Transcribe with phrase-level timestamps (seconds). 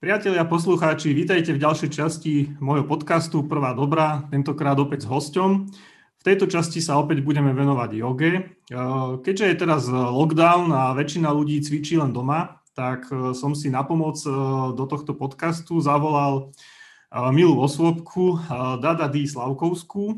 [0.00, 5.68] Priatelia, poslucháči, vítajte v ďalšej časti môjho podcastu Prvá dobrá, tentokrát opäť s hosťom.
[6.16, 8.48] V tejto časti sa opäť budeme venovať joge.
[9.20, 13.84] Keďže je teraz lockdown a väčšina ľudí cvičí len doma, tak e, som si na
[13.84, 14.32] pomoc e,
[14.72, 18.40] do tohto podcastu zavolal e, milú osôbku
[18.80, 19.28] Dada D.
[19.28, 20.16] Slavkovskú,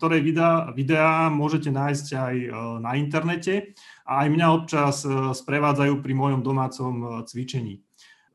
[0.00, 2.34] ktorej videá, videá môžete nájsť aj
[2.80, 3.76] na internete
[4.08, 5.04] a aj mňa občas
[5.44, 7.84] sprevádzajú pri mojom domácom cvičení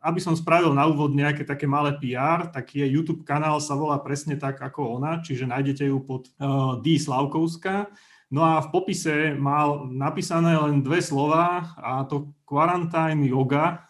[0.05, 3.97] aby som spravil na úvod nejaké také malé PR, tak je YouTube kanál sa volá
[3.97, 7.01] presne tak ako ona, čiže nájdete ju pod uh, D.
[7.01, 7.89] Slavkovská.
[8.29, 13.82] No a v popise mal napísané len dve slova a to quarantine yoga.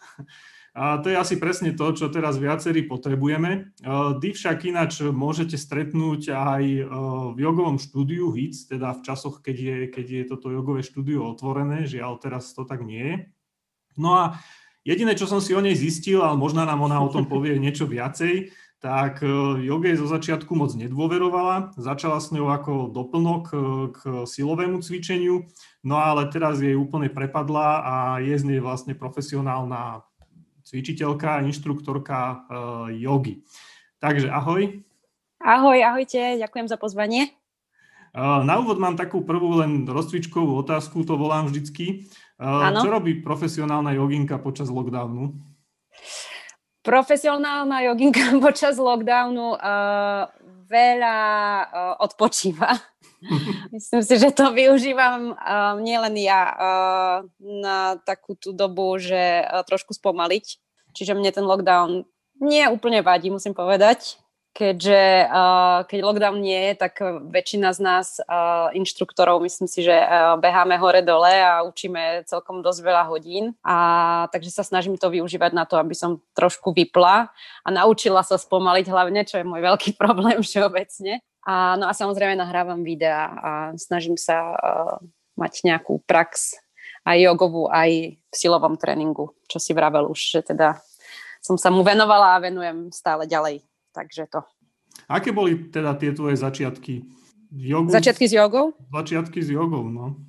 [0.75, 3.71] A to je asi presne to, čo teraz viacerí potrebujeme.
[3.79, 6.87] Uh, D však ináč môžete stretnúť aj uh,
[7.31, 11.87] v jogovom štúdiu HITS, teda v časoch, keď je, keď je toto jogové štúdio otvorené,
[11.87, 13.15] žiaľ teraz to tak nie je.
[13.95, 14.23] No a
[14.85, 17.89] Jediné, čo som si o nej zistil, ale možno nám ona o tom povie niečo
[17.89, 21.73] viacej, tak e, joge zo začiatku moc nedôverovala.
[21.73, 23.55] Začala s ňou ako doplnok e,
[23.89, 25.49] k silovému cvičeniu,
[25.81, 30.05] no ale teraz jej úplne prepadla a je z nej vlastne profesionálna
[30.61, 32.35] cvičiteľka, inštruktorka e,
[33.01, 33.41] jogy.
[33.97, 34.85] Takže ahoj.
[35.41, 37.33] Ahoj, ahojte, ďakujem za pozvanie.
[38.15, 42.07] Na úvod mám takú prvú len rozcvičkovú otázku, to volám vždycky.
[42.35, 42.83] Ano.
[42.83, 45.31] Čo robí profesionálna joginka počas lockdownu?
[46.83, 50.27] Profesionálna joginka počas lockdownu uh,
[50.67, 51.17] veľa
[51.63, 52.75] uh, odpočíva.
[53.75, 59.63] Myslím si, že to využívam uh, nielen ja uh, na takú tú dobu, že uh,
[59.63, 60.45] trošku spomaliť.
[60.91, 62.03] Čiže mne ten lockdown
[62.43, 64.19] nie úplne vadí, musím povedať
[64.55, 69.91] keďže uh, keď lockdown nie je, tak väčšina z nás uh, inštruktorov, myslím si, že
[69.91, 73.51] uh, beháme hore-dole a učíme celkom dosť veľa hodín.
[73.67, 73.75] A
[74.31, 78.87] takže sa snažím to využívať na to, aby som trošku vypla a naučila sa spomaliť
[78.87, 81.19] hlavne, čo je môj veľký problém všeobecne.
[81.43, 84.97] A, no a samozrejme nahrávam videá a snažím sa uh,
[85.35, 86.55] mať nejakú prax
[87.05, 90.79] aj jogovú, aj v silovom tréningu, čo si vravel už, že teda
[91.43, 93.61] som sa mu venovala a venujem stále ďalej
[93.95, 94.43] takže to.
[95.07, 97.07] Aké boli teda tie tvoje začiatky?
[97.55, 97.87] Jogu?
[97.87, 98.75] Začiatky s jogou?
[98.91, 100.19] Začiatky s jogou, no.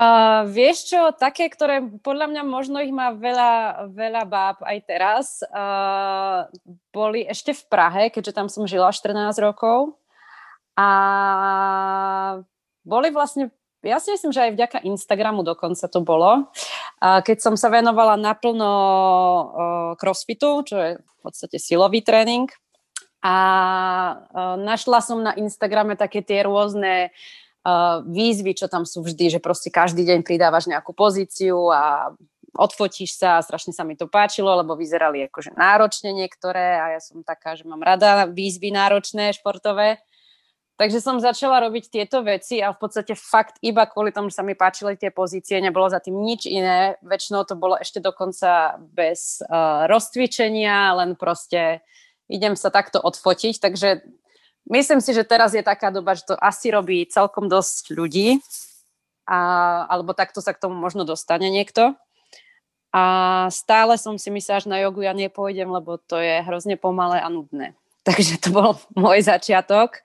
[0.00, 5.44] Uh, vieš čo, také, ktoré podľa mňa možno ich má veľa, veľa báb aj teraz,
[5.44, 6.48] uh,
[6.88, 9.12] boli ešte v Prahe, keďže tam som žila 14
[9.44, 10.00] rokov.
[10.72, 10.88] A
[12.80, 13.52] boli vlastne,
[13.84, 18.16] ja si myslím, že aj vďaka Instagramu dokonca to bolo, uh, keď som sa venovala
[18.16, 19.44] naplno uh,
[20.00, 22.48] crossfitu, čo je v podstate silový tréning,
[23.20, 23.36] a
[24.16, 27.12] uh, našla som na Instagrame také tie rôzne
[27.64, 32.16] uh, výzvy, čo tam sú vždy, že proste každý deň pridávaš nejakú pozíciu a
[32.56, 37.00] odfotíš sa a strašne sa mi to páčilo, lebo vyzerali akože náročne niektoré a ja
[37.00, 40.02] som taká, že mám rada výzvy náročné, športové.
[40.80, 44.44] Takže som začala robiť tieto veci a v podstate fakt iba kvôli tomu, že sa
[44.48, 46.96] mi páčili tie pozície, nebolo za tým nič iné.
[47.04, 51.84] Väčšinou to bolo ešte dokonca bez uh, rozcvičenia, len proste
[52.30, 54.06] idem sa takto odfotiť, takže
[54.70, 58.38] myslím si, že teraz je taká doba, že to asi robí celkom dosť ľudí,
[59.26, 59.38] a,
[59.90, 61.94] alebo takto sa k tomu možno dostane niekto.
[62.90, 67.22] A stále som si myslela, že na jogu ja nepôjdem, lebo to je hrozne pomalé
[67.22, 67.78] a nudné.
[68.08, 70.02] Takže to bol môj začiatok.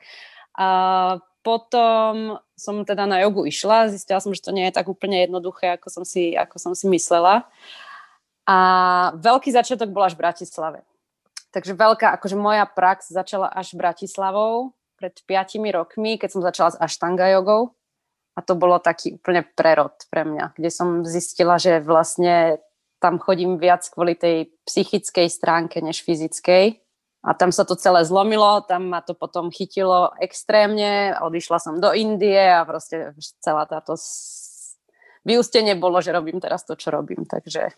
[0.54, 5.26] A potom som teda na jogu išla, zistila som, že to nie je tak úplne
[5.26, 7.46] jednoduché, ako som si, ako som si myslela.
[8.46, 8.58] A
[9.18, 10.80] veľký začiatok bol až v Bratislave.
[11.56, 16.80] Takže veľká, akože moja prax začala až Bratislavou pred 5 rokmi, keď som začala s
[16.84, 17.72] Ashtanga jogou.
[18.36, 22.60] A to bolo taký úplne prerod pre mňa, kde som zistila, že vlastne
[23.00, 26.84] tam chodím viac kvôli tej psychickej stránke než fyzickej.
[27.24, 31.96] A tam sa to celé zlomilo, tam ma to potom chytilo extrémne, odišla som do
[31.96, 33.96] Indie a proste celá táto
[35.24, 37.24] vyústenie bolo, že robím teraz to, čo robím.
[37.24, 37.72] Takže,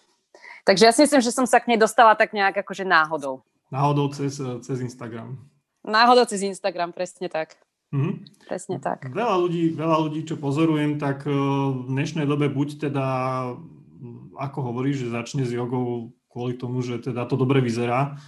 [0.66, 3.46] takže ja si myslím, že som sa k nej dostala tak nejak akože náhodou.
[3.68, 5.38] Náhodou cez, cez Instagram.
[5.84, 7.60] Náhodou cez Instagram, presne tak.
[7.96, 8.14] Mm-hmm.
[8.48, 9.08] Presne tak.
[9.08, 11.32] Veľa ľudí, veľa ľudí, čo pozorujem, tak eh,
[11.72, 13.06] v dnešnej dobe buď teda,
[14.36, 18.20] ako hovoríš, že začne s jogou kvôli tomu, že teda to dobre vyzerá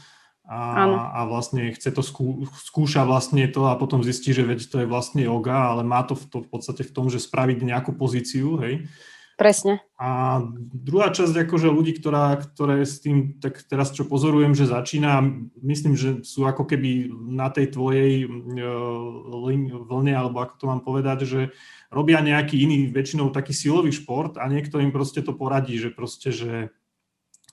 [0.49, 0.81] a,
[1.13, 4.87] a vlastne chce to skú, skúša vlastne to a potom zistí, že veď to je
[4.89, 8.57] vlastne yoga, ale má to v, to v podstate v tom, že spraviť nejakú pozíciu,
[8.65, 8.89] hej.
[9.39, 9.79] Presne.
[9.95, 15.23] A druhá časť akože ľudí, ktorá, ktoré s tým, tak teraz čo pozorujem, že začína,
[15.63, 21.23] myslím, že sú ako keby na tej tvojej uh, vlne, alebo ako to mám povedať,
[21.23, 21.41] že
[21.87, 26.35] robia nejaký iný, väčšinou taký silový šport a niekto im proste to poradí, že proste,
[26.35, 26.75] že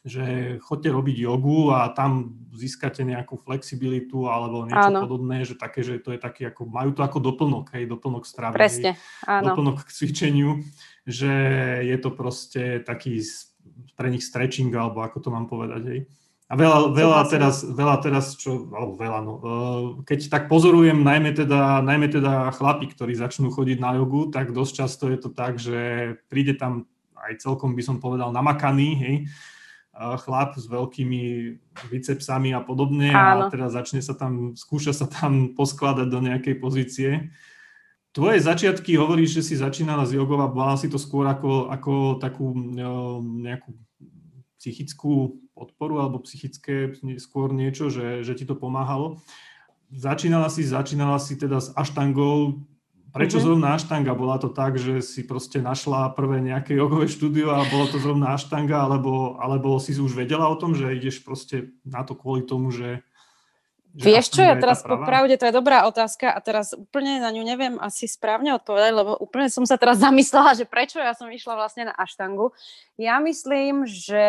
[0.07, 5.03] že chodte robiť jogu a tam získate nejakú flexibilitu alebo niečo áno.
[5.03, 8.55] podobné, že také, že to je taký ako, majú to ako doplnok, hej, doplnok stravy.
[8.55, 8.95] Presne,
[9.27, 9.51] áno.
[9.51, 10.63] Doplnok k cvičeniu,
[11.07, 11.33] že
[11.87, 13.23] je to proste taký
[13.95, 16.01] pre nich stretching, alebo ako to mám povedať, hej.
[16.47, 21.35] A veľa, veľa, teraz, veľa teraz, čo, alebo veľa, no, eh, keď tak pozorujem, najmä
[21.35, 25.59] teda, najmä teda chlapi, ktorí začnú chodiť na jogu, tak dosť často je to tak,
[25.59, 26.87] že príde tam
[27.19, 29.17] aj celkom by som povedal namakaný, hej,
[29.97, 31.23] chlap s veľkými
[31.89, 33.49] bicepsami a podobne Áno.
[33.49, 37.11] a teda začne sa tam, skúša sa tam poskladať do nejakej pozície.
[38.17, 42.17] Tvoje začiatky, hovoríš, že si začínala z jogov a bola si to skôr ako, ako
[42.17, 42.57] takú
[43.45, 43.77] nejakú
[44.57, 49.21] psychickú podporu alebo psychické skôr niečo, že, že ti to pomáhalo.
[49.93, 52.65] Začínala si, začínala si teda s aštangou,
[53.17, 53.49] Prečo mm-hmm.
[53.49, 54.13] zrovna aštanga?
[54.13, 58.37] Bola to tak, že si proste našla prvé nejaké jogové štúdio a bolo to zrovna
[58.37, 62.69] aštanga, alebo, alebo si už vedela o tom, že ideš proste na to kvôli tomu,
[62.69, 63.01] že...
[63.97, 67.75] Vieš čo, ja teraz popravde, to je dobrá otázka a teraz úplne na ňu neviem
[67.81, 71.89] asi správne odpovedať, lebo úplne som sa teraz zamyslela, že prečo ja som išla vlastne
[71.89, 72.53] na aštangu.
[73.01, 74.27] Ja myslím, že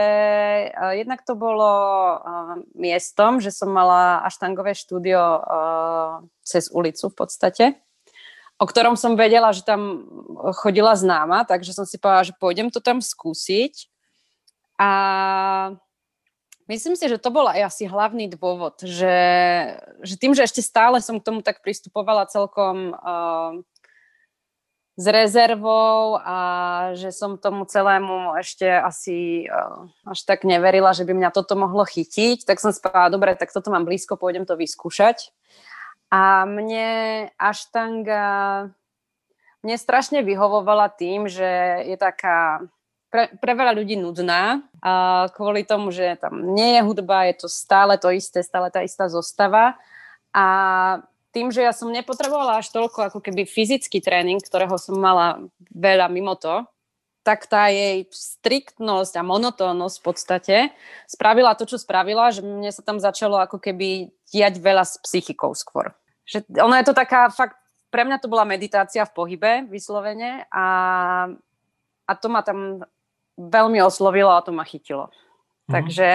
[0.71, 7.15] uh, jednak to bolo uh, miestom, že som mala aštangové štúdio uh, cez ulicu v
[7.15, 7.65] podstate
[8.57, 10.01] o ktorom som vedela, že tam
[10.57, 13.85] chodila známa, takže som si povedala, že pôjdem to tam skúsiť.
[14.81, 14.89] A
[16.67, 19.17] myslím si, že to bol aj asi hlavný dôvod, že,
[20.03, 23.59] že tým, že ešte stále som k tomu tak pristupovala celkom uh,
[24.99, 26.37] s rezervou a
[26.93, 31.87] že som tomu celému ešte asi uh, až tak neverila, že by mňa toto mohlo
[31.87, 35.33] chytiť, tak som si povedala, dobre, tak toto mám blízko, pôjdem to vyskúšať.
[36.07, 38.71] A mne aštanga
[39.67, 42.63] mne strašne vyhovovala tým, že je taká
[43.07, 47.47] pre, pre veľa ľudí nudná a kvôli tomu, že tam nie je hudba, je to
[47.47, 49.79] stále to isté, stále tá istá zostava
[50.35, 50.45] a
[51.31, 56.09] tým, že ja som nepotrebovala až toľko ako keby fyzický tréning, ktorého som mala veľa
[56.09, 56.65] mimo to,
[57.21, 60.57] tak tá jej striktnosť a monotónnosť v podstate
[61.11, 65.51] spravila to, čo spravila, že mne sa tam začalo ako keby diať veľa s psychikou
[65.51, 65.91] skôr.
[66.23, 67.59] Že ono je to taká fakt,
[67.91, 70.67] pre mňa to bola meditácia v pohybe vyslovene a,
[72.07, 72.87] a to ma tam
[73.37, 75.07] veľmi oslovilo a to ma chytilo.
[75.07, 75.71] Mm-hmm.
[75.71, 76.07] Takže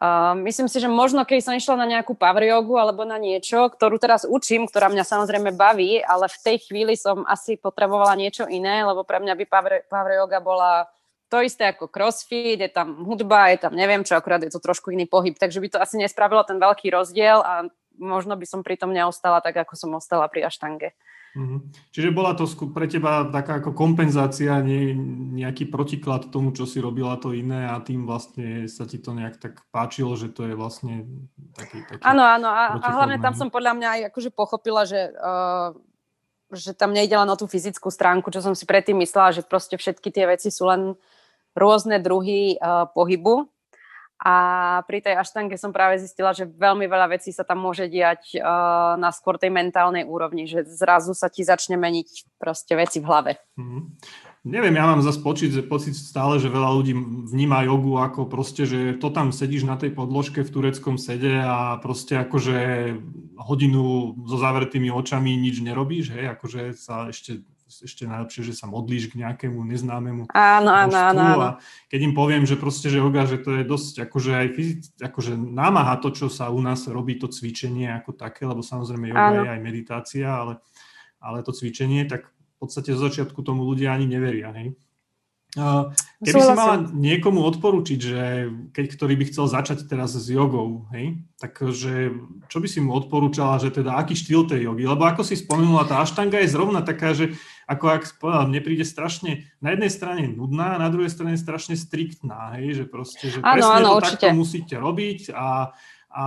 [0.00, 3.68] Uh, myslím si, že možno keď som išla na nejakú power jogu alebo na niečo,
[3.68, 8.48] ktorú teraz učím, ktorá mňa samozrejme baví, ale v tej chvíli som asi potrebovala niečo
[8.48, 10.88] iné, lebo pre mňa by power, power yoga bola
[11.28, 14.88] to isté ako crossfit, je tam hudba, je tam neviem čo, akurát je to trošku
[14.88, 17.68] iný pohyb, takže by to asi nespravilo ten veľký rozdiel a
[18.00, 20.96] možno by som pri tom neostala tak, ako som ostala pri aštange.
[21.30, 21.60] Mm-hmm.
[21.94, 22.42] Čiže bola to
[22.74, 24.98] pre teba taká ako kompenzácia, nie,
[25.38, 29.38] nejaký protiklad tomu, čo si robila to iné a tým vlastne sa ti to nejak
[29.38, 31.06] tak páčilo, že to je vlastne
[31.54, 31.86] taký...
[31.86, 35.70] taký áno, áno a, a hlavne tam som podľa mňa aj akože pochopila, že, uh,
[36.50, 39.78] že tam nejde len o tú fyzickú stránku, čo som si predtým myslela, že proste
[39.78, 40.98] všetky tie veci sú len
[41.54, 43.46] rôzne druhy uh, pohybu
[44.20, 44.34] a
[44.84, 49.00] pri tej aštanke som práve zistila, že veľmi veľa vecí sa tam môže diať uh,
[49.00, 53.32] na skôr tej mentálnej úrovni, že zrazu sa ti začne meniť proste veci v hlave.
[53.56, 53.82] Mm-hmm.
[54.40, 56.96] Neviem, ja mám zase pocit, pocit stále, že veľa ľudí
[57.28, 61.76] vníma jogu ako proste, že to tam sedíš na tej podložke v tureckom sede a
[61.76, 62.56] proste akože
[63.36, 69.14] hodinu so zavretými očami nič nerobíš, hej, akože sa ešte ešte najlepšie, že sa modlíš
[69.14, 71.40] k nejakému neznámemu áno, áno, áno, áno.
[71.40, 71.48] A
[71.86, 75.38] keď im poviem, že proste, že yoga, že to je dosť akože aj fyzic, akože
[75.38, 79.42] námaha to, čo sa u nás robí, to cvičenie ako také, lebo samozrejme yoga áno.
[79.46, 80.58] je aj meditácia, ale,
[81.22, 84.74] ale to cvičenie, tak v podstate zo začiatku tomu ľudia ani neveria, hej.
[86.22, 88.22] Keby si mala niekomu odporúčiť, že
[88.70, 92.14] keď ktorý by chcel začať teraz s jogou, hej, takže
[92.46, 94.86] čo by si mu odporúčala, že teda aký štýl tej jogy?
[94.86, 97.34] Lebo ako si spomenula, tá aštanga je zrovna taká, že
[97.70, 102.58] ako ak povedal, mne príde strašne na jednej strane nudná, na druhej strane strašne striktná,
[102.58, 104.26] hej, že proste, že ano, presne ano, to určite.
[104.26, 105.46] takto musíte robiť a
[106.10, 106.24] a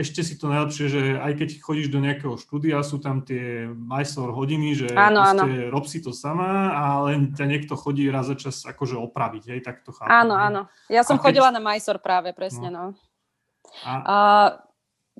[0.00, 4.32] ešte si to najlepšie, že aj keď chodíš do nejakého štúdia, sú tam tie majstor
[4.32, 5.44] hodiny, že áno, áno.
[5.68, 9.60] rob si to sama a len ťa niekto chodí raz za čas akože opraviť, hej,
[9.60, 10.08] tak to chápem.
[10.08, 10.72] Áno, áno.
[10.88, 11.56] Ja som a chodila keď...
[11.60, 12.96] na majstor práve, presne, no.
[12.96, 13.84] no.
[13.84, 13.92] A...
[13.92, 14.48] Uh,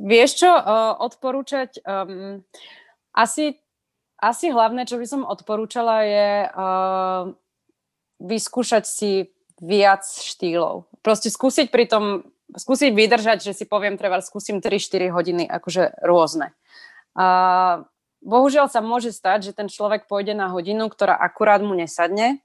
[0.00, 2.40] vieš čo, uh, odporúčať, um,
[3.12, 3.60] asi,
[4.20, 7.22] asi hlavné, čo by som odporúčala je uh,
[8.20, 9.10] vyskúšať si
[9.60, 10.88] viac štýlov.
[11.04, 12.04] Proste skúsiť pri tom
[12.54, 16.54] skúsiť vydržať, že si poviem, treba skúsim 3-4 hodiny akože rôzne.
[17.18, 17.26] A
[18.22, 22.38] bohužiaľ sa môže stať, že ten človek pôjde na hodinu, ktorá akurát mu nesadne,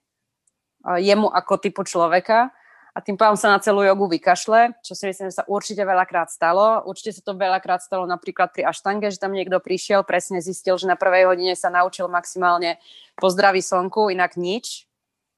[0.81, 2.49] jemu ako typu človeka
[2.91, 6.27] a tým pádom sa na celú jogu vykašle, čo si myslím, že sa určite veľakrát
[6.27, 6.83] stalo.
[6.83, 10.91] Určite sa to veľakrát stalo napríklad pri aštange, že tam niekto prišiel, presne zistil, že
[10.91, 12.83] na prvej hodine sa naučil maximálne
[13.15, 14.91] pozdraví slnku, inak nič.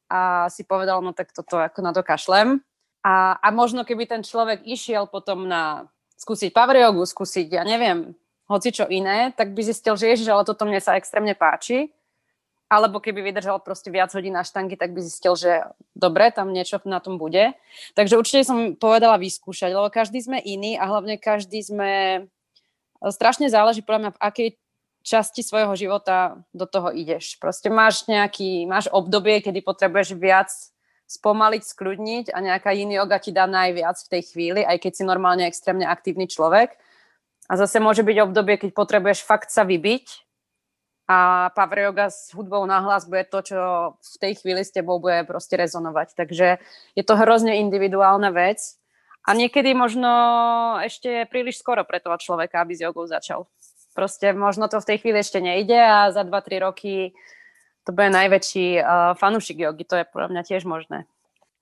[0.10, 2.66] A si povedal, no tak toto ako na to kašlem.
[3.06, 5.86] A, a možno keby ten človek išiel potom na
[6.18, 8.18] skúsiť power jogu, skúsiť, ja neviem,
[8.50, 11.94] hoci čo iné, tak by zistil, že ježiš, ale toto mne sa extrémne páči
[12.72, 15.62] alebo keby vydržal proste viac hodín na štangy, tak by zistil, že
[15.94, 17.54] dobre, tam niečo na tom bude.
[17.94, 21.92] Takže určite som povedala vyskúšať, lebo každý sme iný a hlavne každý sme...
[23.04, 24.50] Strašne záleží podľa mňa, v akej
[25.04, 27.36] časti svojho života do toho ideš.
[27.36, 30.50] Proste máš nejaký, máš obdobie, kedy potrebuješ viac
[31.04, 35.04] spomaliť, skľudniť a nejaká iný yoga ti dá najviac v tej chvíli, aj keď si
[35.04, 36.80] normálne extrémne aktívny človek.
[37.52, 40.24] A zase môže byť obdobie, keď potrebuješ fakt sa vybiť
[41.08, 43.60] a power yoga s hudbou nahlas bude to, čo
[44.00, 46.16] v tej chvíli s tebou bude proste rezonovať.
[46.16, 46.48] Takže
[46.96, 48.80] je to hrozne individuálna vec
[49.28, 50.10] a niekedy možno
[50.80, 53.52] ešte príliš skoro pre toho človeka, aby s jogou začal.
[53.94, 57.14] Proste možno to v tej chvíli ešte nejde a za 2-3 roky
[57.84, 61.04] to bude najväčší uh, fanúšik jogy, to je podľa mňa tiež možné.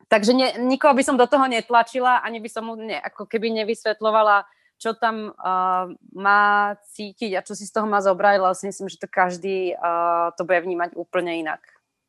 [0.06, 3.50] Takže ne, nikoho by som do toho netlačila, ani by som mu ne, ako keby
[3.64, 4.46] nevysvetlovala,
[4.82, 8.90] čo tam uh, má cítiť a čo si z toho má zobrať, ale si myslím,
[8.90, 11.62] že to každý uh, to bude vnímať úplne inak.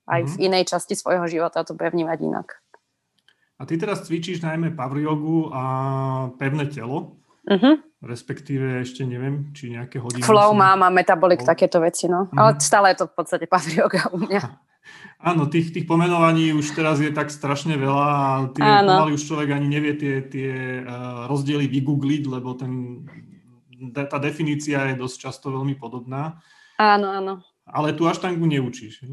[0.08, 0.32] Aj mm-hmm.
[0.32, 0.44] v mhm.
[0.48, 2.48] inej časti svojho života to bude vnímať inak.
[3.60, 5.62] A ty teraz cvičíš najmä power jogu a
[6.40, 8.02] pevné telo, mm-hmm.
[8.02, 10.24] respektíve ešte neviem, či nejaké hodiny.
[10.24, 12.26] Flow mám a metabolik, takéto veci, no.
[12.26, 12.40] Mm-hmm.
[12.40, 14.42] Ale stále je to v podstate power yoga u mňa.
[15.22, 19.54] Áno, tých, tých pomenovaní už teraz je tak strašne veľa a tie, pomaly už človek
[19.54, 23.06] ani nevie tie, tie uh, rozdiely vygoogliť, lebo ten,
[23.94, 26.42] tá definícia je dosť často veľmi podobná.
[26.82, 27.34] Áno, áno.
[27.62, 29.06] Ale tu aštangu neučíš.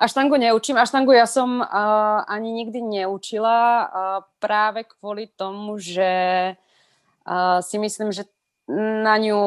[0.00, 0.80] Aštangu neučím.
[0.80, 3.88] Aštangu ja som uh, ani nikdy neučila uh,
[4.40, 6.10] práve kvôli tomu, že
[6.56, 8.24] uh, si myslím, že
[9.04, 9.40] na ňu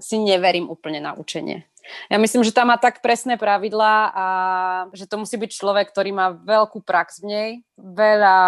[0.00, 1.68] si neverím úplne na učenie.
[2.10, 4.26] Ja myslím, že tam má tak presné pravidlá a
[4.94, 8.38] že to musí byť človek, ktorý má veľkú prax v nej, veľa,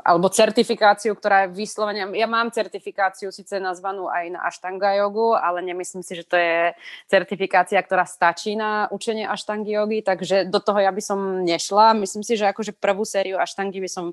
[0.00, 5.60] alebo certifikáciu, ktorá je vyslovene, ja mám certifikáciu síce nazvanú aj na Ashtanga jogu, ale
[5.66, 6.72] nemyslím si, že to je
[7.10, 11.98] certifikácia, ktorá stačí na učenie Ashtangi jogy, takže do toho ja by som nešla.
[11.98, 14.06] Myslím si, že akože prvú sériu Ashtangi by som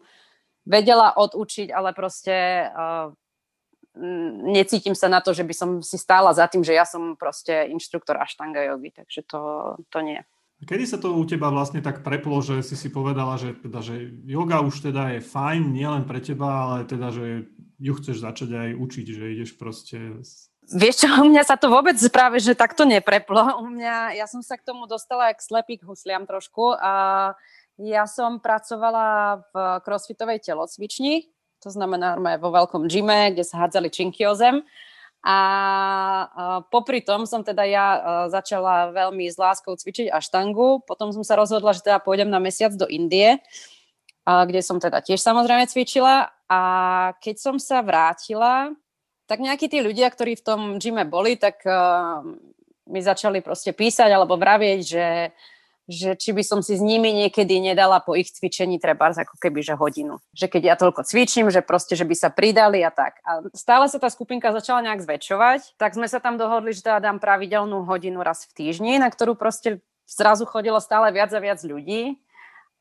[0.64, 3.12] vedela odučiť, ale proste uh,
[4.50, 7.70] necítim sa na to, že by som si stála za tým, že ja som proste
[7.70, 9.42] inštruktor Ashtanga jogy, takže to,
[9.94, 10.20] to nie.
[10.64, 14.10] Kedy sa to u teba vlastne tak preplo, že si si povedala, že, teda, že
[14.24, 17.52] yoga už teda je fajn, nielen pre teba, ale teda, že
[17.84, 19.98] ju chceš začať aj učiť, že ideš proste...
[20.72, 23.44] Vieš čo, u mňa sa to vôbec práve, že takto nepreplo.
[23.64, 26.94] U mňa, ja som sa k tomu dostala jak slepý k husliam trošku a
[27.82, 31.28] ja som pracovala v crossfitovej telocvični,
[31.63, 34.60] to znamená vo veľkom gyme, kde sa hádzali činky o zem.
[35.24, 35.39] A
[36.67, 37.88] popri tom som teda ja
[38.27, 40.84] začala veľmi s láskou cvičiť aštangu.
[40.84, 43.39] Potom som sa rozhodla, že teda pôjdem na mesiac do Indie,
[44.27, 46.27] kde som teda tiež samozrejme cvičila.
[46.51, 46.60] A
[47.24, 48.75] keď som sa vrátila,
[49.24, 51.63] tak nejakí tí ľudia, ktorí v tom gyme boli, tak
[52.91, 55.32] mi začali proste písať alebo vravieť, že
[55.88, 59.60] že či by som si s nimi niekedy nedala po ich cvičení treba ako keby,
[59.60, 60.24] že hodinu.
[60.32, 63.20] Že keď ja toľko cvičím, že proste, že by sa pridali a tak.
[63.28, 67.04] A stále sa tá skupinka začala nejak zväčšovať, tak sme sa tam dohodli, že teda
[67.04, 71.60] dám pravidelnú hodinu raz v týždni, na ktorú proste zrazu chodilo stále viac a viac
[71.60, 72.16] ľudí.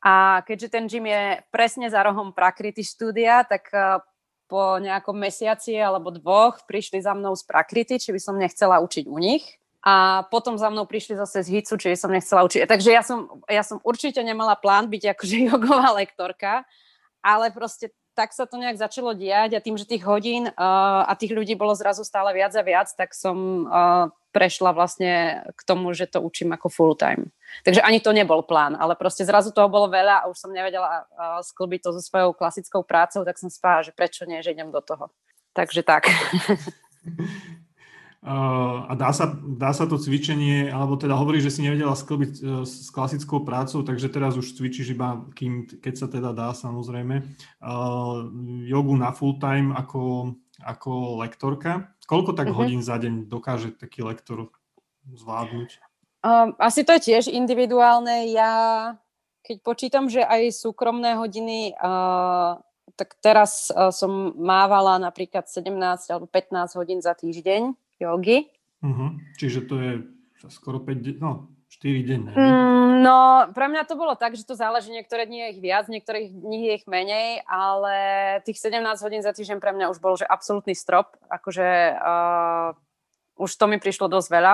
[0.03, 3.99] A keďže ten gym je presne za rohom Prakrity štúdia, tak eh,
[4.47, 9.07] po nejakom mesiaci alebo dvoch prišli za mnou z Prakrity, či by som nechcela učiť
[9.07, 12.63] u nich a potom za mnou prišli zase z HICu, čiže som nechcela učiť.
[12.63, 16.63] Takže ja som, ja som určite nemala plán byť akože jogová lektorka,
[17.19, 21.17] ale proste tak sa to nejak začalo diať a tým, že tých hodín uh, a
[21.17, 25.91] tých ľudí bolo zrazu stále viac a viac, tak som uh, prešla vlastne k tomu,
[25.97, 27.33] že to učím ako full time.
[27.65, 31.09] Takže ani to nebol plán, ale proste zrazu toho bolo veľa a už som nevedela
[31.09, 34.69] uh, sklbiť to so svojou klasickou prácou, tak som spála, že prečo nie, že idem
[34.69, 35.09] do toho.
[35.57, 36.05] Takže tak.
[38.23, 42.41] a dá sa, dá sa to cvičenie, alebo teda hovorí, že si nevedela sklbiť e,
[42.63, 47.19] s klasickou prácou, takže teraz už cvičíš iba, kým, keď sa teda dá samozrejme,
[48.63, 51.91] jogu na full time ako, ako lektorka.
[52.07, 52.63] Koľko tak uh-huh.
[52.63, 54.47] hodín za deň dokáže taký lektor
[55.03, 55.83] zvládnuť?
[56.23, 58.31] Um, asi to je tiež individuálne.
[58.31, 58.51] Ja
[59.43, 62.55] keď počítam, že aj súkromné hodiny, uh,
[62.95, 65.75] tak teraz uh, som mávala napríklad 17
[66.07, 68.51] alebo 15 hodín za týždeň jogy.
[68.83, 69.15] Uh-huh.
[69.39, 69.91] Čiže to je
[70.51, 72.31] skoro 5 de- no, 4 denne.
[72.35, 75.91] Mm, No, pre mňa to bolo tak, že to záleží, niektoré dni je ich viac,
[75.91, 77.95] niektorých dní je ich menej, ale
[78.47, 82.71] tých 17 hodín za týždeň pre mňa už bol, že absolútny strop, akože uh,
[83.35, 84.53] už to mi prišlo dosť veľa.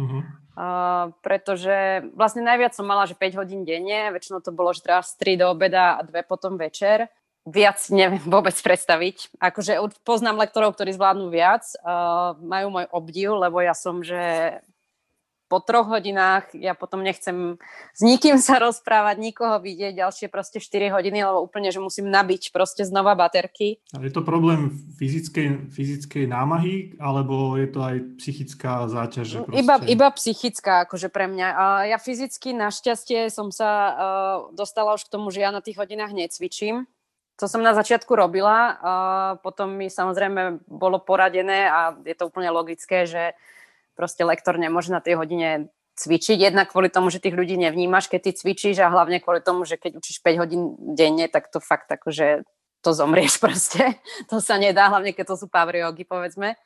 [0.00, 0.22] Uh-huh.
[0.54, 5.12] Uh, pretože vlastne najviac som mala, že 5 hodín denne, väčšinou to bolo, že teraz
[5.20, 7.12] 3 do obeda a 2 potom večer.
[7.44, 9.36] Viac neviem vôbec predstaviť.
[9.38, 14.58] Akože poznám lektorov, ktorí zvládnu viac, uh, majú môj obdiv, lebo ja som, že
[15.54, 17.60] po troch hodinách ja potom nechcem
[17.94, 22.50] s nikým sa rozprávať, nikoho vidieť ďalšie proste 4 hodiny, lebo úplne, že musím nabiť
[22.50, 23.78] proste znova baterky.
[23.92, 29.46] A je to problém fyzickej, fyzickej námahy, alebo je to aj psychická záťaž?
[29.46, 29.60] Proste...
[29.60, 31.48] Iba, iba psychická, akože pre mňa.
[31.54, 33.94] A ja fyzicky našťastie som sa uh,
[34.56, 36.88] dostala už k tomu, že ja na tých hodinách necvičím.
[37.42, 38.78] To som na začiatku robila,
[39.42, 43.34] potom mi samozrejme bolo poradené a je to úplne logické, že
[43.98, 48.20] proste lektor nemôže na tej hodine cvičiť, jednak kvôli tomu, že tých ľudí nevnímaš, keď
[48.26, 51.86] ty cvičíš a hlavne kvôli tomu, že keď učíš 5 hodín denne, tak to fakt
[51.90, 52.42] akože
[52.82, 53.98] to zomrieš proste.
[54.28, 56.58] To sa nedá, hlavne keď to sú power jogy, povedzme.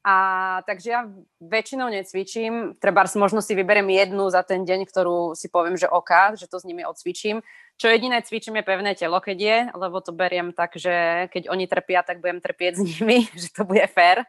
[0.00, 0.16] A
[0.64, 1.04] takže ja
[1.44, 6.40] väčšinou necvičím, treba možno si vyberiem jednu za ten deň, ktorú si poviem, že OK,
[6.40, 7.44] že to s nimi odcvičím.
[7.76, 11.68] Čo jediné cvičím je pevné telo, keď je, lebo to beriem tak, že keď oni
[11.68, 14.24] trpia, tak budem trpieť s nimi, že to bude fér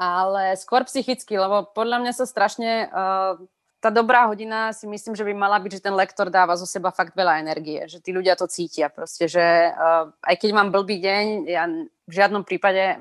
[0.00, 2.88] ale skôr psychicky, lebo podľa mňa sa strašne...
[2.88, 3.36] Uh,
[3.80, 6.92] tá dobrá hodina si myslím, že by mala byť, že ten lektor dáva zo seba
[6.92, 11.00] fakt veľa energie, že tí ľudia to cítia proste, že uh, aj keď mám blbý
[11.00, 11.64] deň, ja
[12.04, 13.00] v žiadnom prípade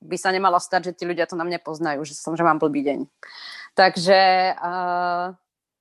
[0.00, 2.56] by sa nemalo stať, že tí ľudia to na mne poznajú, že som, že mám
[2.58, 3.00] blbý deň.
[3.76, 4.20] Takže,
[4.56, 5.36] uh,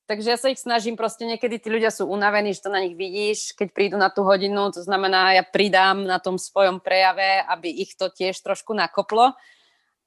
[0.06, 3.00] takže ja sa ich snažím, proste niekedy tí ľudia sú unavení, že to na nich
[3.00, 7.72] vidíš, keď prídu na tú hodinu, to znamená, ja pridám na tom svojom prejave, aby
[7.72, 9.34] ich to tiež trošku nakoplo,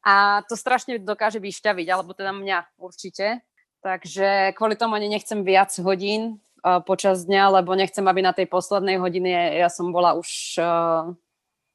[0.02, 3.46] a to strašne dokáže vyšťaviť, alebo teda mňa určite.
[3.82, 8.50] Takže kvôli tomu ani nechcem viac hodín uh, počas dňa, lebo nechcem, aby na tej
[8.50, 11.14] poslednej hodine ja som bola už uh,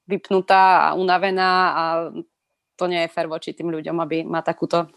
[0.08, 1.84] vypnutá a unavená a
[2.78, 4.88] to nie je fér voči tým ľuďom, aby ma takúto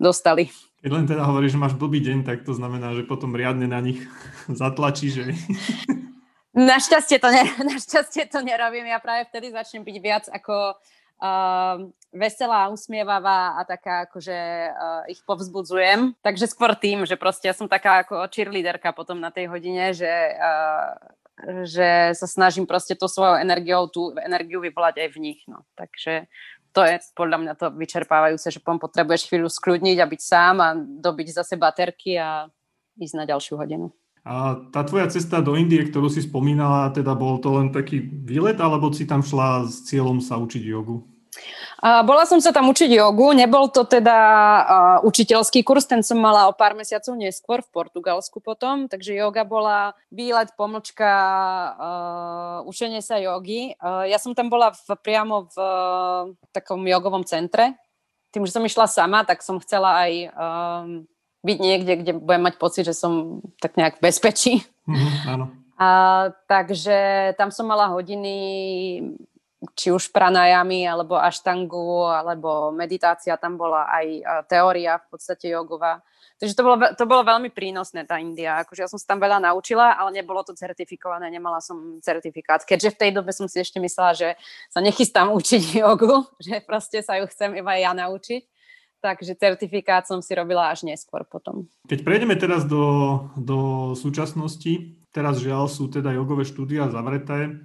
[0.00, 0.48] dostali.
[0.80, 3.78] Keď len teda hovoríš, že máš blbý deň, tak to znamená, že potom riadne na
[3.78, 4.00] nich
[4.48, 5.34] zatlačí, že...
[6.56, 7.44] Našťastie to, ne,
[7.76, 8.88] našťastie to nerobím.
[8.88, 11.76] Ja práve vtedy začnem byť viac ako uh,
[12.14, 14.38] veselá, usmievavá a taká akože
[14.72, 16.16] uh, ich povzbudzujem.
[16.24, 20.08] Takže skôr tým, že proste ja som taká ako cheerleaderka potom na tej hodine, že,
[20.08, 20.96] uh,
[21.66, 25.40] že sa snažím proste to svojou energiou, tú energiu vyvolať aj v nich.
[25.46, 25.62] No.
[25.78, 26.26] Takže
[26.72, 30.68] to je podľa mňa to vyčerpávajúce, že potom potrebuješ chvíľu skľudniť a byť sám a
[30.76, 32.46] dobiť zase baterky a
[32.98, 33.90] ísť na ďalšiu hodinu.
[34.28, 38.60] A tá tvoja cesta do Indie, ktorú si spomínala, teda bol to len taký výlet,
[38.60, 41.00] alebo si tam šla s cieľom sa učiť jogu?
[41.78, 46.50] Bola som sa tam učiť jogu, nebol to teda uh, učiteľský kurz, ten som mala
[46.50, 51.12] o pár mesiacov neskôr v Portugalsku potom, takže joga bola výlet, pomlčka,
[51.78, 53.78] uh, učenie sa jogy.
[53.78, 57.78] Uh, ja som tam bola v, priamo v uh, takom jogovom centre.
[58.34, 61.08] Tým, že som išla sama, tak som chcela aj um,
[61.46, 64.52] byť niekde, kde budem mať pocit, že som tak nejak v bezpečí.
[64.84, 65.46] Mm, áno.
[65.78, 65.88] A,
[66.50, 68.34] takže tam som mala hodiny
[69.74, 74.06] či už pranajami, alebo aštangu, alebo meditácia, tam bola aj
[74.46, 75.98] teória v podstate jogová.
[76.38, 78.62] Takže to bolo, to bolo veľmi prínosné, tá India.
[78.62, 82.62] Akože ja som sa tam veľa naučila, ale nebolo to certifikované, nemala som certifikát.
[82.62, 84.28] Keďže v tej dobe som si ešte myslela, že
[84.70, 88.46] sa nechystám učiť jogu, že proste sa ju chcem iba ja naučiť.
[88.98, 91.70] Takže certifikát som si robila až neskôr potom.
[91.86, 93.58] Keď prejdeme teraz do, do
[93.94, 97.62] súčasnosti, teraz žiaľ sú teda jogové štúdia zavreté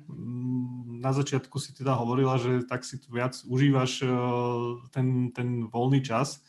[1.04, 4.12] na začiatku si teda hovorila, že tak si tu viac užívaš eh,
[4.96, 6.40] ten, ten voľný čas.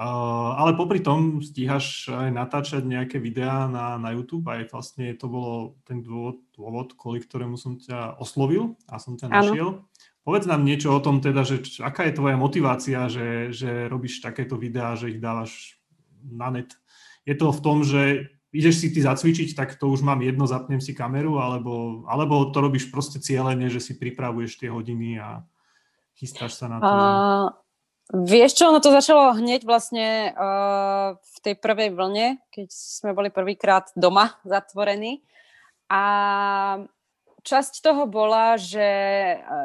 [0.00, 5.28] Uh, ale popri tom stíhaš aj natáčať nejaké videá na, na YouTube, aj vlastne to
[5.28, 9.34] bolo ten dôvod, dôvod, kvôli ktorému som ťa oslovil a som ťa ano.
[9.36, 9.68] našiel.
[10.24, 14.24] Povedz nám niečo o tom teda, že č, aká je tvoja motivácia, že, že robíš
[14.24, 15.76] takéto videá, že ich dávaš
[16.24, 16.80] na net.
[17.28, 20.82] Je to v tom, že ideš si ty zacvičiť, tak to už mám jedno, zapnem
[20.82, 25.46] si kameru, alebo, alebo to robíš proste cieľene, že si pripravuješ tie hodiny a
[26.18, 26.90] chystáš sa na to?
[26.90, 27.46] Uh,
[28.26, 33.30] vieš čo, ono to začalo hneď vlastne uh, v tej prvej vlne, keď sme boli
[33.30, 35.22] prvýkrát doma zatvorení.
[35.90, 36.02] A
[37.42, 38.84] časť toho bola, že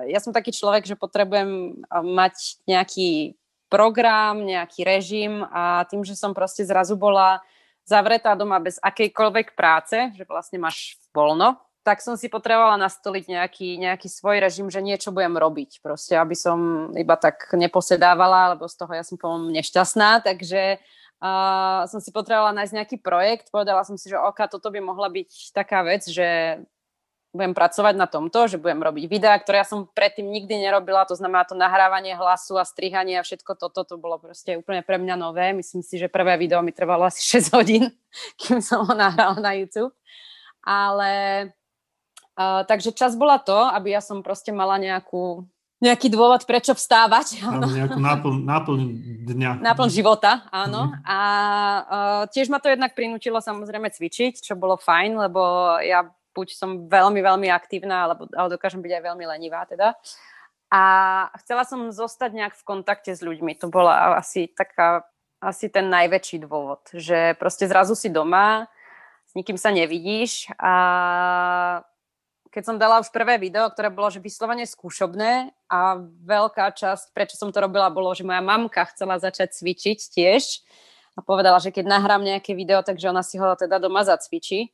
[0.10, 6.32] ja som taký človek, že potrebujem mať nejaký program, nejaký režim a tým, že som
[6.32, 7.44] proste zrazu bola
[7.86, 13.70] zavretá doma bez akejkoľvek práce, že vlastne máš voľno, tak som si potrebovala nastoliť nejaký,
[13.78, 15.86] nejaký svoj režim, že niečo budem robiť.
[15.86, 20.82] Proste, aby som iba tak neposedávala, lebo z toho ja som potom nešťastná, takže
[21.22, 25.14] uh, som si potrebovala nájsť nejaký projekt, povedala som si, že oka, toto by mohla
[25.14, 26.58] byť taká vec, že
[27.36, 31.20] budem pracovať na tomto, že budem robiť videá, ktoré ja som predtým nikdy nerobila, to
[31.20, 35.16] znamená to nahrávanie hlasu a strihanie a všetko toto, to bolo proste úplne pre mňa
[35.20, 35.52] nové.
[35.52, 37.92] Myslím si, že prvé video mi trvalo asi 6 hodín,
[38.40, 39.92] kým som ho nahrala na YouTube.
[40.64, 41.12] Ale
[42.40, 45.44] uh, takže čas bola to, aby ja som proste mala nejakú
[45.76, 47.38] nejaký dôvod, prečo vstávať.
[47.46, 47.68] Áno.
[47.68, 48.80] Nejakú náplň, náplň
[49.28, 49.52] dňa.
[49.60, 50.90] Náplň života, áno.
[50.90, 50.94] Mm.
[51.04, 51.20] A
[51.84, 56.92] uh, tiež ma to jednak prinútilo samozrejme cvičiť, čo bolo fajn, lebo ja buď som
[56.92, 59.96] veľmi, veľmi aktívna, alebo, ale dokážem byť aj veľmi lenivá teda.
[60.68, 60.84] A
[61.40, 63.56] chcela som zostať nejak v kontakte s ľuďmi.
[63.64, 65.08] To bola asi taká,
[65.40, 68.68] asi ten najväčší dôvod, že proste zrazu si doma,
[69.24, 70.74] s nikým sa nevidíš a
[72.56, 77.36] keď som dala už prvé video, ktoré bolo, že vyslovene skúšobné a veľká časť, prečo
[77.36, 80.64] som to robila, bolo, že moja mamka chcela začať cvičiť tiež
[81.16, 84.72] a povedala, že keď nahrám nejaké video, takže ona si ho teda doma zacvičí.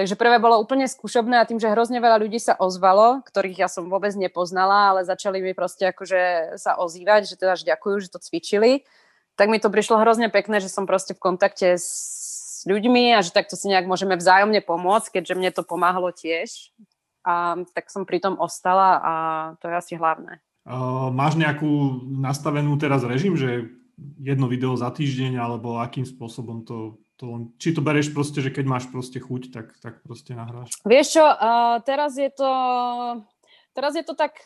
[0.00, 3.68] Takže prvé bolo úplne skúšobné a tým, že hrozne veľa ľudí sa ozvalo, ktorých ja
[3.68, 8.08] som vôbec nepoznala, ale začali mi proste akože sa ozývať, že teda že ďakujú, že
[8.08, 8.88] to cvičili,
[9.36, 13.36] tak mi to prišlo hrozne pekné, že som proste v kontakte s ľuďmi a že
[13.36, 16.72] takto si nejak môžeme vzájomne pomôcť, keďže mne to pomáhalo tiež.
[17.20, 19.14] A tak som pri tom ostala a
[19.60, 20.40] to je asi hlavné.
[20.64, 23.68] Uh, máš nejakú nastavenú teraz režim, že
[24.16, 28.64] jedno video za týždeň, alebo akým spôsobom to to, či to bereš proste, že keď
[28.64, 30.72] máš proste chuť, tak, tak proste nahráš?
[30.88, 32.48] Vieš čo, uh, teraz je to
[33.76, 34.40] teraz je to tak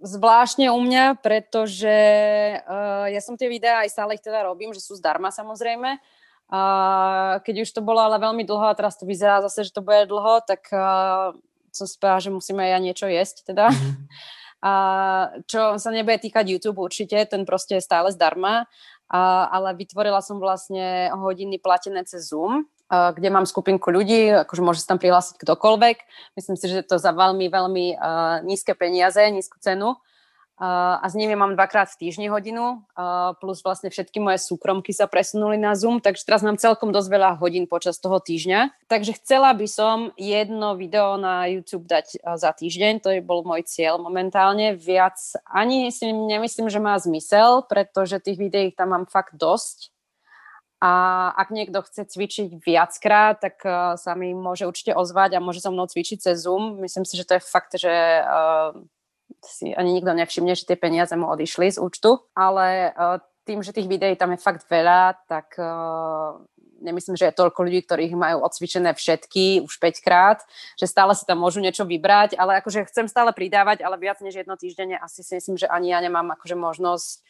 [0.00, 1.96] zvláštne u mňa, pretože
[2.64, 6.00] uh, ja som tie videá aj stále ich teda robím, že sú zdarma samozrejme.
[6.50, 9.84] Uh, keď už to bolo ale veľmi dlho a teraz to vyzerá zase, že to
[9.84, 11.36] bude dlho, tak uh,
[11.70, 13.70] som si povedala, že musíme ja niečo jesť teda.
[13.70, 14.04] Mm-hmm.
[14.60, 14.72] A
[15.48, 18.68] čo sa nebude týkať YouTube určite, ten proste je stále zdarma,
[19.10, 24.94] ale vytvorila som vlastne hodiny platené cez Zoom, kde mám skupinku ľudí, akože môže sa
[24.94, 25.96] tam prihlásiť ktokoľvek.
[26.38, 27.86] Myslím si, že to za veľmi, veľmi
[28.46, 29.98] nízke peniaze, nízku cenu
[30.60, 32.84] a s nimi mám dvakrát v týždni hodinu,
[33.40, 37.30] plus vlastne všetky moje súkromky sa presunuli na Zoom, takže teraz mám celkom dosť veľa
[37.40, 38.84] hodín počas toho týždňa.
[38.84, 43.64] Takže chcela by som jedno video na YouTube dať za týždeň, to je bol môj
[43.64, 44.76] cieľ momentálne.
[44.76, 45.16] Viac
[45.48, 49.96] ani si nemyslím, že má zmysel, pretože tých videí tam mám fakt dosť.
[50.80, 53.60] A ak niekto chce cvičiť viackrát, tak
[53.96, 56.80] sa mi môže určite ozvať a môže so mnou cvičiť cez Zoom.
[56.80, 57.92] Myslím si, že to je fakt, že
[59.42, 63.74] si ani nikto nevšimne, že tie peniaze mu odišli z účtu, ale uh, tým, že
[63.74, 66.38] tých videí tam je fakt veľa, tak uh,
[66.80, 70.38] nemyslím, že je toľko ľudí, ktorých majú odcvičené všetky už 5 krát,
[70.80, 74.40] že stále si tam môžu niečo vybrať, ale akože chcem stále pridávať, ale viac než
[74.40, 77.20] jedno týždenne asi si myslím, že ani ja nemám akože možnosť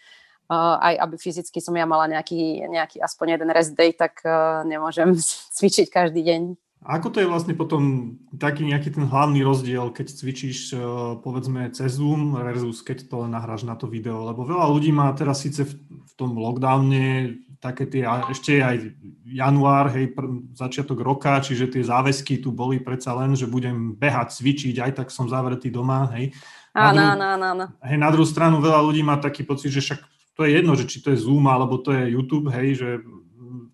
[0.51, 4.67] Uh, aj aby fyzicky som ja mala nejaký, nejaký aspoň jeden rest day, tak uh,
[4.67, 5.15] nemôžem
[5.55, 6.59] cvičiť každý deň.
[6.81, 10.81] Ako to je vlastne potom taký nejaký ten hlavný rozdiel, keď cvičíš eh,
[11.21, 14.25] povedzme cez Zoom versus keď to nahráš na to video?
[14.25, 18.97] Lebo veľa ľudí má teraz síce v, v tom lockdowne také tie, ešte aj
[19.29, 24.41] január, hej, pr- začiatok roka, čiže tie záväzky tu boli predsa len, že budem behať,
[24.41, 26.33] cvičiť, aj tak som zavretý doma, hej.
[26.73, 27.65] Áno, áno, áno.
[27.85, 30.01] Hej, na druhú stranu veľa ľudí má taký pocit, že však
[30.41, 32.89] to je jedno, že či to je Zoom alebo to je YouTube, hej, že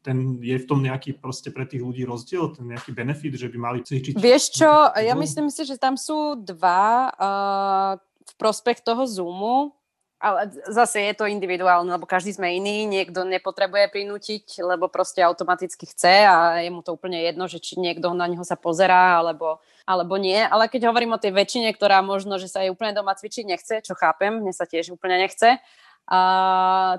[0.07, 3.59] ten je v tom nejaký proste pre tých ľudí rozdiel, ten nejaký benefit, že by
[3.59, 4.15] mali cvičiť?
[4.15, 7.93] Vieš čo, ja myslím si, že tam sú dva uh,
[8.23, 9.75] v prospech toho Zoomu,
[10.17, 15.85] ale zase je to individuálne, lebo každý sme iný, niekto nepotrebuje prinútiť, lebo proste automaticky
[15.85, 19.61] chce a je mu to úplne jedno, že či niekto na neho sa pozerá, alebo,
[19.85, 20.41] alebo nie.
[20.41, 23.75] Ale keď hovorím o tej väčšine, ktorá možno, že sa jej úplne doma cvičiť nechce,
[23.85, 25.61] čo chápem, mne sa tiež úplne nechce,
[26.07, 26.21] a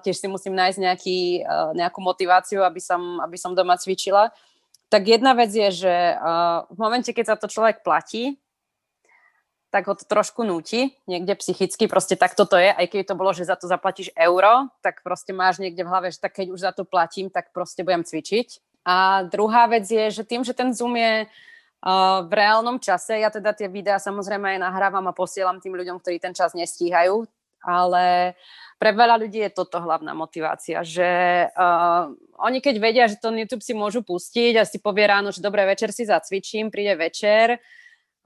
[0.04, 4.36] tiež si musím nájsť nejaký, e, nejakú motiváciu, aby som, aby som doma cvičila.
[4.92, 6.16] Tak jedna vec je, že e,
[6.68, 8.36] v momente, keď sa to človek platí,
[9.68, 13.36] tak ho to trošku núti, niekde psychicky, proste tak toto je, aj keď to bolo,
[13.36, 16.60] že za to zaplatíš euro, tak proste máš niekde v hlave, že tak keď už
[16.64, 18.64] za to platím, tak proste budem cvičiť.
[18.88, 23.28] A druhá vec je, že tým, že ten Zoom je uh, v reálnom čase, ja
[23.28, 27.28] teda tie videá samozrejme aj nahrávam a posielam tým ľuďom, ktorí ten čas nestíhajú,
[27.60, 28.34] ale
[28.78, 31.10] pre veľa ľudí je toto hlavná motivácia, že
[31.50, 35.42] uh, oni keď vedia, že to YouTube si môžu pustiť a si povie ráno, že
[35.42, 37.58] dobre, večer si zacvičím, príde večer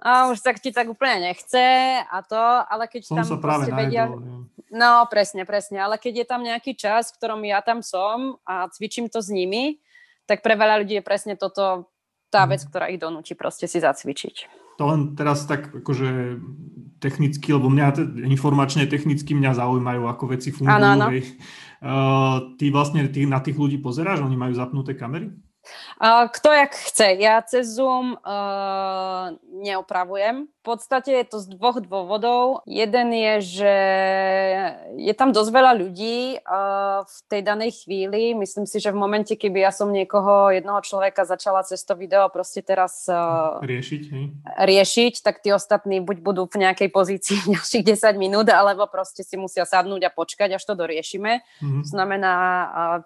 [0.02, 3.70] a už tak ti tak úplne nechce a to, ale keď som tam sa práve
[3.70, 4.10] vedia...
[4.10, 8.42] Najdol, no, presne, presne, ale keď je tam nejaký čas, v ktorom ja tam som
[8.44, 9.80] a cvičím to s nimi,
[10.26, 11.94] tak pre veľa ľudí je presne toto
[12.34, 12.50] tá mhm.
[12.50, 14.36] vec, ktorá ich donúči proste si zacvičiť.
[14.80, 16.40] To len teraz tak akože
[17.02, 20.78] technicky, lebo mňa informačne technicky mňa zaujímajú, ako veci fungujú.
[20.78, 21.08] Áno, áno.
[21.82, 25.34] Uh, ty vlastne ty na tých ľudí pozeráš, oni majú zapnuté kamery?
[26.02, 27.18] Uh, kto jak chce.
[27.22, 30.50] Ja cez Zoom uh, neopravujem.
[30.62, 32.62] V podstate je to z dvoch dôvodov.
[32.70, 33.76] Jeden je, že
[34.94, 36.38] je tam dosť veľa ľudí
[37.02, 38.38] v tej danej chvíli.
[38.38, 42.30] Myslím si, že v momente, keby ja som niekoho, jednoho človeka začala cez to video
[42.30, 43.10] proste teraz
[43.58, 44.26] riešiť, hej?
[44.62, 49.42] riešiť, tak tí ostatní buď budú v nejakej pozícii ďalších 10 minút, alebo proste si
[49.42, 51.42] musia sadnúť a počkať, až to doriešime.
[51.42, 51.82] Mm-hmm.
[51.82, 52.34] To znamená,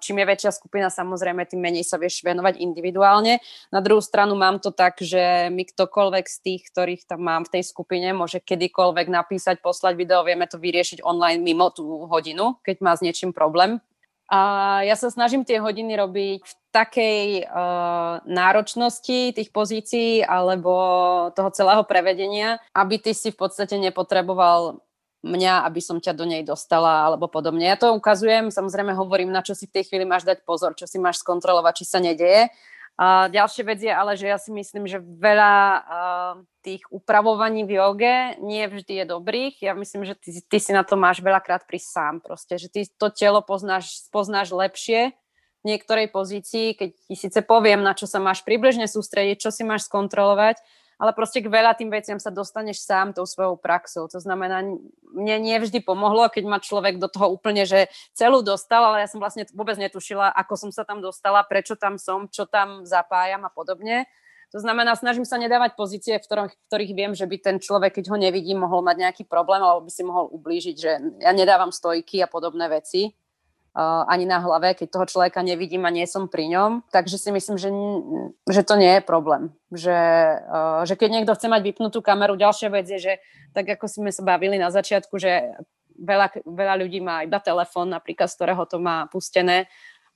[0.03, 3.39] čím je väčšia skupina, samozrejme, tým menej sa vieš venovať individuálne.
[3.71, 7.53] Na druhú stranu mám to tak, že mi ktokoľvek z tých, ktorých tam mám v
[7.59, 12.75] tej skupine, môže kedykoľvek napísať, poslať video, vieme to vyriešiť online mimo tú hodinu, keď
[12.81, 13.79] má s niečím problém.
[14.25, 20.73] A ja sa snažím tie hodiny robiť v takej uh, náročnosti tých pozícií alebo
[21.37, 24.81] toho celého prevedenia, aby ty si v podstate nepotreboval
[25.21, 27.69] mňa, aby som ťa do nej dostala alebo podobne.
[27.69, 30.89] Ja to ukazujem, samozrejme hovorím, na čo si v tej chvíli máš dať pozor, čo
[30.89, 32.49] si máš skontrolovať, či sa nedeje
[32.95, 37.75] a ďalšia vec je ale, že ja si myslím, že veľa uh, tých upravovaní v
[37.75, 39.55] joge nie vždy je dobrých.
[39.59, 42.87] Ja myslím, že ty, ty si na to máš veľakrát prísť sám proste, že ty
[42.87, 48.23] to telo poznáš, poznáš lepšie v niektorej pozícii, keď ti síce poviem, na čo sa
[48.23, 50.63] máš približne sústrediť, čo si máš skontrolovať,
[50.95, 54.07] ale proste k veľa tým veciam sa dostaneš sám tou svojou praxou.
[54.07, 54.63] To znamená,
[55.15, 59.07] mne nie vždy pomohlo, keď ma človek do toho úplne, že celú dostal, ale ja
[59.11, 63.43] som vlastne vôbec netušila, ako som sa tam dostala, prečo tam som, čo tam zapájam
[63.43, 64.07] a podobne.
[64.53, 67.99] To znamená, snažím sa nedávať pozície, v ktorých, v ktorých viem, že by ten človek,
[67.99, 71.75] keď ho nevidím, mohol mať nejaký problém alebo by si mohol ublížiť, že ja nedávam
[71.75, 73.11] stojky a podobné veci
[73.83, 76.87] ani na hlave, keď toho človeka nevidím a nie som pri ňom.
[76.95, 77.69] Takže si myslím, že,
[78.47, 79.51] že to nie je problém.
[79.67, 79.99] Že,
[80.47, 83.13] uh, že keď niekto chce mať vypnutú kameru, ďalšia vec je, že
[83.51, 85.59] tak ako sme sa bavili na začiatku, že
[85.99, 89.67] veľa, veľa ľudí má iba telefón, napríklad z ktorého to má pustené,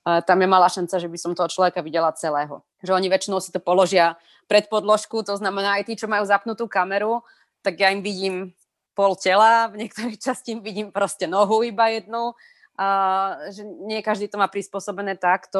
[0.08, 2.64] uh, tam je malá šanca, že by som toho človeka videla celého.
[2.80, 4.16] Že oni väčšinou si to položia
[4.48, 7.28] pred podložku, to znamená aj tí, čo majú zapnutú kameru,
[7.60, 8.56] tak ja im vidím
[8.96, 12.40] pol tela, v niektorých časti im vidím proste nohu iba jednu,
[12.80, 15.60] Uh, že nie každý to má prispôsobené tak, to,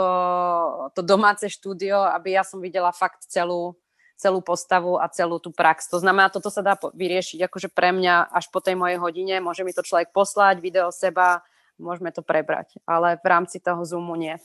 [0.96, 3.76] to domáce štúdio, aby ja som videla fakt celú,
[4.16, 5.92] celú postavu a celú tú prax.
[5.92, 9.44] To znamená, toto sa dá vyriešiť akože pre mňa až po tej mojej hodine.
[9.44, 11.44] Môže mi to človek poslať, video seba,
[11.76, 12.80] môžeme to prebrať.
[12.88, 14.40] Ale v rámci toho Zoomu nie.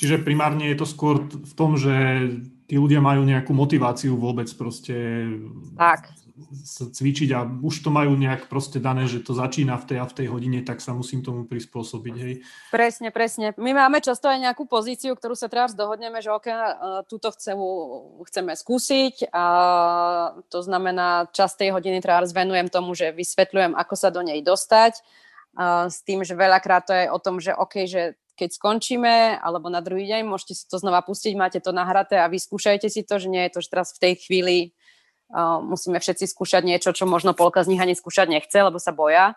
[0.00, 1.92] Čiže primárne je to skôr v tom, že
[2.64, 5.28] tí ľudia majú nejakú motiváciu vôbec proste
[5.76, 6.08] tak
[6.74, 10.16] cvičiť a už to majú nejak proste dané, že to začína v tej a v
[10.18, 12.42] tej hodine, tak sa musím tomu prispôsobiť, hej.
[12.74, 13.54] Presne, presne.
[13.54, 16.48] My máme často aj nejakú pozíciu, ktorú sa teraz dohodneme, že ok,
[17.06, 17.54] túto chcem,
[18.26, 19.44] chceme skúsiť a
[20.50, 24.98] to znamená, čas tej hodiny teraz venujem tomu, že vysvetľujem, ako sa do nej dostať
[25.54, 29.70] a s tým, že veľakrát to je o tom, že ok, že keď skončíme, alebo
[29.70, 33.22] na druhý deň, môžete si to znova pustiť, máte to nahraté a vyskúšajte si to,
[33.22, 34.56] že nie je to, že teraz v tej chvíli
[35.66, 39.34] musíme všetci skúšať niečo, čo možno polka z nich ani skúšať nechce, lebo sa boja.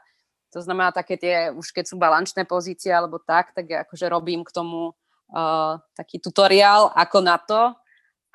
[0.55, 4.47] To znamená, také tie, už keď sú balančné pozície alebo tak, tak ja akože robím
[4.47, 7.61] k tomu uh, taký tutoriál, ako na to.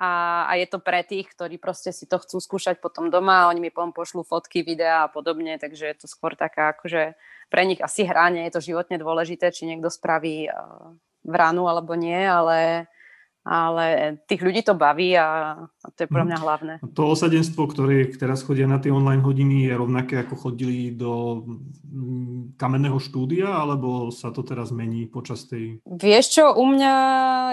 [0.02, 3.62] A, a je to pre tých, ktorí proste si to chcú skúšať potom doma oni
[3.62, 7.14] mi potom pošlú fotky, videá a podobne, takže je to skôr taká akože
[7.52, 10.90] pre nich asi hranie, je to životne dôležité, či niekto spraví uh,
[11.22, 12.90] vranu alebo nie, ale
[13.42, 15.58] ale tých ľudí to baví a,
[15.98, 16.44] to je pre mňa mhm.
[16.46, 16.74] hlavné.
[16.94, 22.54] To osadenstvo, ktoré teraz chodia na tie online hodiny, je rovnaké ako chodili do mm,
[22.54, 25.82] kamenného štúdia, alebo sa to teraz mení počas tej...
[25.86, 26.94] Vieš čo, u mňa,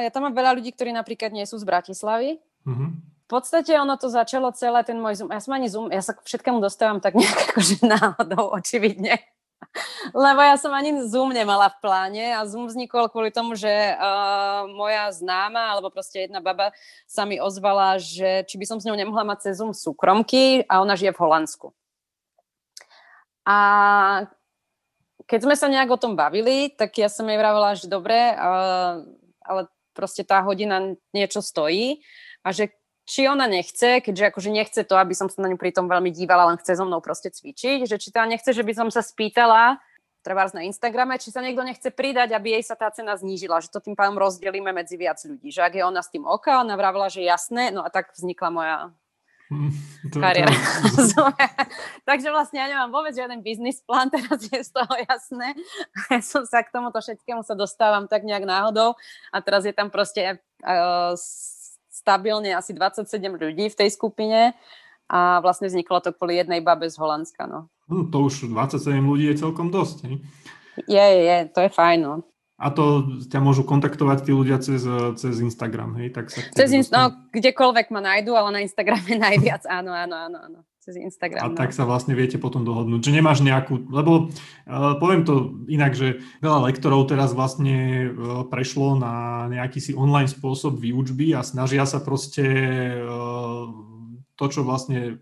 [0.06, 2.38] ja tam mám veľa ľudí, ktorí napríklad nie sú z Bratislavy.
[2.69, 2.93] Uh-huh.
[2.93, 6.13] V podstate ono to začalo celé, ten môj Zoom, ja som ani Zoom, ja sa
[6.17, 9.21] k všetkému dostávam tak nejak akože náhodou, očividne.
[10.17, 14.65] Lebo ja som ani Zoom nemala v pláne a Zoom vznikol kvôli tomu, že uh,
[14.71, 16.73] moja známa, alebo proste jedna baba
[17.05, 20.82] sa mi ozvala, že či by som s ňou nemohla mať cez Zoom súkromky a
[20.82, 21.67] ona žije v Holandsku.
[23.45, 23.58] A
[25.29, 29.05] keď sme sa nejak o tom bavili, tak ja som jej vravela, že dobre, uh,
[29.45, 32.01] ale proste tá hodina niečo stojí
[32.41, 32.73] a že
[33.10, 36.45] či ona nechce, keďže akože nechce to, aby som sa na ňu pritom veľmi dívala,
[36.54, 39.82] len chce so mnou proste cvičiť, že či teda nechce, že by som sa spýtala,
[40.22, 43.74] treba na Instagrame, či sa niekto nechce pridať, aby jej sa tá cena znížila, že
[43.74, 45.50] to tým pádom rozdelíme medzi viac ľudí.
[45.50, 48.50] Že ak je ona s tým oka, ona vravila, že jasné, no a tak vznikla
[48.54, 48.78] moja
[50.13, 50.54] to, kariéra.
[50.93, 51.24] To...
[52.10, 55.58] Takže vlastne ja nemám vôbec žiaden biznis plán, teraz je z toho jasné.
[56.13, 58.93] Ja som sa k tomuto všetkému sa dostávam tak nejak náhodou
[59.34, 61.17] a teraz je tam proste uh,
[61.99, 64.55] stabilne asi 27 ľudí v tej skupine,
[65.09, 67.49] a vlastne vzniklo to kvôli jednej babe z Holandska.
[67.49, 67.65] No.
[67.89, 70.05] No, to už 27 ľudí je celkom dosť.
[70.05, 70.21] Ne?
[70.85, 71.99] Je, je, to je fajn.
[72.05, 72.15] No.
[72.62, 74.85] A to ťa môžu kontaktovať tí ľudia cez,
[75.17, 76.13] cez Instagram, hej?
[76.13, 80.38] Tak sa cez in- no, kdekoľvek ma nájdu, ale na Instagrame najviac, áno, áno, áno,
[80.38, 80.59] áno.
[80.89, 81.45] Cez Instagram.
[81.45, 81.58] A no.
[81.58, 86.25] tak sa vlastne viete potom dohodnúť, že nemáš nejakú, lebo uh, poviem to inak, že
[86.41, 92.02] veľa lektorov teraz vlastne uh, prešlo na nejaký si online spôsob výučby a snažia sa
[92.02, 92.41] proste
[93.06, 93.69] uh,
[94.34, 95.21] to, čo vlastne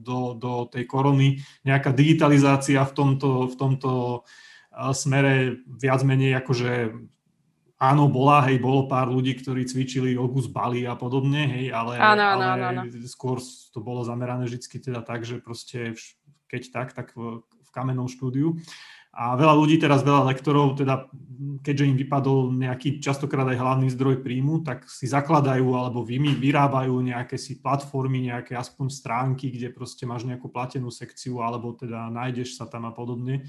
[0.00, 3.90] do, do tej korony, nejaká digitalizácia v tomto, v tomto
[4.92, 6.72] smere viac menej akože
[7.78, 11.98] áno, bola, hej, bolo pár ľudí, ktorí cvičili jogu z Bali a podobne, hej, ale,
[11.98, 12.82] áno, áno, ale áno.
[13.10, 15.98] skôr to bolo zamerané vždy teda tak, že proste
[16.46, 18.54] keď tak, tak v, v kamennom štúdiu.
[19.14, 21.06] A veľa ľudí teraz, veľa lektorov, teda
[21.62, 26.98] keďže im vypadol nejaký častokrát aj hlavný zdroj príjmu, tak si zakladajú alebo vymi, vyrábajú
[26.98, 32.58] nejaké si platformy, nejaké aspoň stránky, kde proste máš nejakú platenú sekciu alebo teda nájdeš
[32.58, 33.46] sa tam a podobne.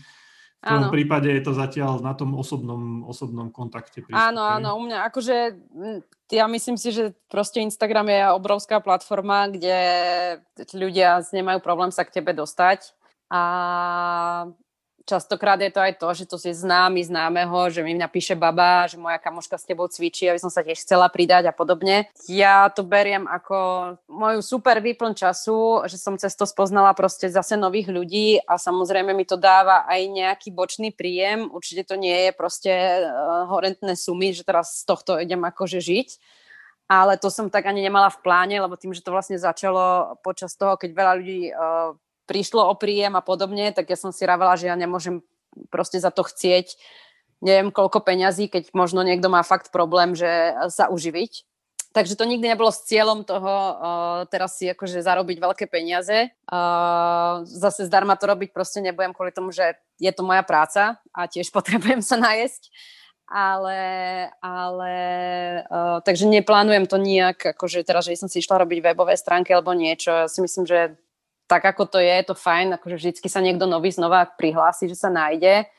[0.65, 0.93] V tom áno.
[0.93, 4.01] prípade je to zatiaľ na tom osobnom, osobnom kontakte.
[4.01, 4.17] Prístupe.
[4.17, 5.37] Áno, áno, u mňa akože
[6.33, 9.77] ja myslím si, že proste Instagram je obrovská platforma, kde
[10.73, 12.97] ľudia nemajú problém sa k tebe dostať
[13.29, 13.41] a
[15.05, 18.97] častokrát je to aj to, že to si známy známeho, že mi napíše baba, že
[18.97, 22.09] moja kamoška s tebou cvičí, aby som sa tiež chcela pridať a podobne.
[22.25, 23.57] Ja to beriem ako
[24.09, 29.13] moju super výplň času, že som cez to spoznala proste zase nových ľudí a samozrejme
[29.13, 31.47] mi to dáva aj nejaký bočný príjem.
[31.53, 36.09] Určite to nie je proste uh, horentné sumy, že teraz z tohto idem akože žiť
[36.85, 40.53] ale to som tak ani nemala v pláne, lebo tým, že to vlastne začalo počas
[40.53, 44.57] toho, keď veľa ľudí uh, prišlo o príjem a podobne, tak ja som si ravala,
[44.57, 45.21] že ja nemôžem
[45.71, 46.75] proste za to chcieť
[47.43, 51.45] neviem koľko peňazí, keď možno niekto má fakt problém, že sa uživiť.
[51.95, 53.75] Takže to nikdy nebolo s cieľom toho uh,
[54.27, 56.27] teraz si akože zarobiť veľké peniaze.
[56.43, 61.21] Uh, zase zdarma to robiť proste nebudem kvôli tomu, že je to moja práca a
[61.31, 62.67] tiež potrebujem sa najesť.
[63.25, 63.81] Ale,
[64.43, 64.93] ale
[65.65, 69.73] uh, takže neplánujem to nijak, akože teraz, že som si išla robiť webové stránky alebo
[69.73, 70.13] niečo.
[70.13, 70.99] Ja si myslím, že
[71.45, 74.97] tak ako to je, je to fajn, akože vždycky sa niekto nový znova prihlási, že
[74.97, 75.69] sa nájde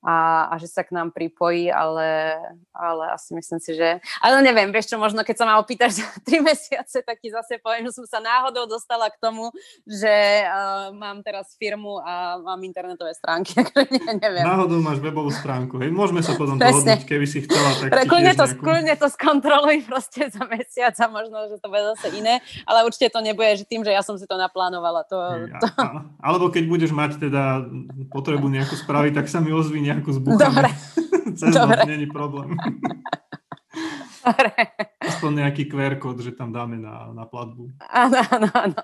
[0.00, 2.40] a, a že sa k nám pripojí, ale,
[2.72, 4.00] ale asi myslím si, že...
[4.24, 7.60] Ale neviem, vieš čo, možno keď sa ma opýtaš za tri mesiace, tak ti zase
[7.60, 9.52] poviem, že som sa náhodou dostala k tomu,
[9.84, 13.52] že uh, mám teraz firmu a mám internetové stránky,
[13.92, 14.44] ne, neviem.
[14.44, 15.92] Náhodou máš webovú stránku, hej?
[15.92, 18.62] Môžeme sa potom dohodnúť, keby si chcela, tak Pre, kľudne, to, nejakú...
[18.64, 23.12] kľudne to skontroluj proste za mesiac a možno, že to bude zase iné, ale určite
[23.12, 25.04] to nebude, že tým, že ja som si to naplánovala.
[25.12, 25.66] To, to...
[25.76, 27.68] A, alebo keď budeš mať teda
[28.08, 30.38] potrebu nejakú spraviť, tak sa mi ozví nejakú zbuchanú.
[30.38, 30.70] Dobre.
[31.38, 31.80] Cez Dobre.
[31.86, 32.54] není problém.
[34.24, 34.52] Dobre.
[35.00, 37.72] Aspoň nejaký QR kód, že tam dáme na, na platbu.
[37.88, 38.76] Áno, áno, áno.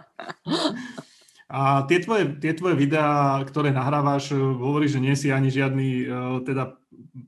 [1.47, 6.05] A tie tvoje, tie tvoje videá, ktoré nahrávaš, hovoríš, že nie si ani žiadny e,
[6.43, 6.75] teda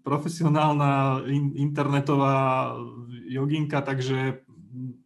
[0.02, 2.74] profesionálna in, internetová
[3.30, 4.42] joginka, takže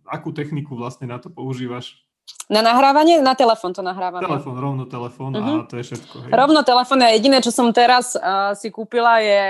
[0.08, 2.00] akú techniku vlastne na to používaš?
[2.52, 3.22] Na nahrávanie?
[3.24, 4.20] Na telefón to nahrávam.
[4.20, 5.40] Telefón, rovno telefón uh-huh.
[5.40, 5.68] a mhm.
[5.72, 6.14] to je všetko.
[6.26, 6.30] Hej.
[6.36, 9.42] Rovno telefón a jediné, čo som teraz uh, si kúpila je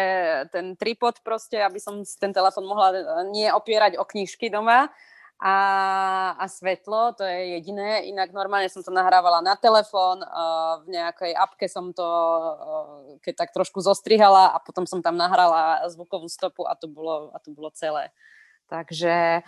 [0.55, 2.95] ten tripod proste, aby som ten telefón mohla
[3.33, 4.93] nie opierať o knižky doma
[5.43, 5.57] a,
[6.39, 8.07] a svetlo, to je jediné.
[8.07, 13.35] Inak normálne som to nahrávala na telefón, uh, v nejakej apke som to uh, keď
[13.35, 17.51] tak trošku zostrihala a potom som tam nahrala zvukovú stopu a to bolo, a to
[17.51, 18.15] bolo celé.
[18.71, 19.43] Takže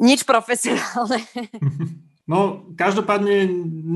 [0.00, 1.20] nič profesionálne.
[2.24, 3.44] No, každopádne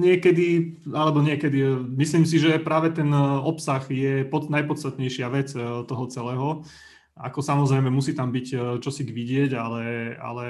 [0.05, 1.65] niekedy, alebo niekedy,
[1.97, 6.61] myslím si, že práve ten e, obsah je pod, najpodstatnejšia vec e, toho celého.
[7.17, 10.45] Ako samozrejme musí tam byť e, čosi k vidieť, ale, ale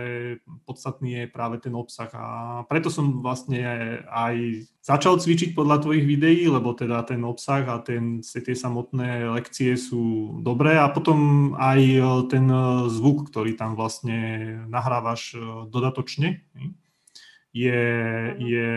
[0.66, 2.10] podstatný je práve ten obsah.
[2.18, 2.26] A
[2.66, 3.62] preto som vlastne
[4.10, 9.78] aj začal cvičiť podľa tvojich videí, lebo teda ten obsah a ten, tie samotné lekcie
[9.78, 11.80] sú dobré a potom aj
[12.26, 12.50] ten
[12.90, 14.18] zvuk, ktorý tam vlastne
[14.66, 15.38] nahrávaš
[15.70, 16.42] dodatočne
[17.52, 17.82] je,
[18.38, 18.68] je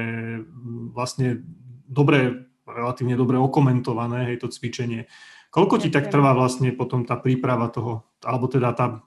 [0.96, 1.44] vlastne
[1.88, 5.12] dobre, relatívne dobre okomentované, hej, to cvičenie.
[5.52, 9.04] Koľko ti tak trvá vlastne potom tá príprava toho, alebo teda tá,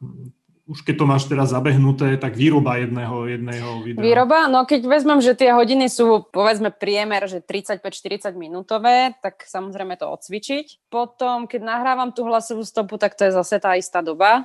[0.68, 4.04] už keď to máš teraz zabehnuté, tak výroba jedného, jedného videa?
[4.04, 4.52] Výroba?
[4.52, 10.04] No keď vezmem, že tie hodiny sú povedzme priemer, že 35-40 minútové, tak samozrejme to
[10.04, 10.92] odcvičiť.
[10.92, 14.44] Potom, keď nahrávam tú hlasovú stopu, tak to je zase tá istá doba.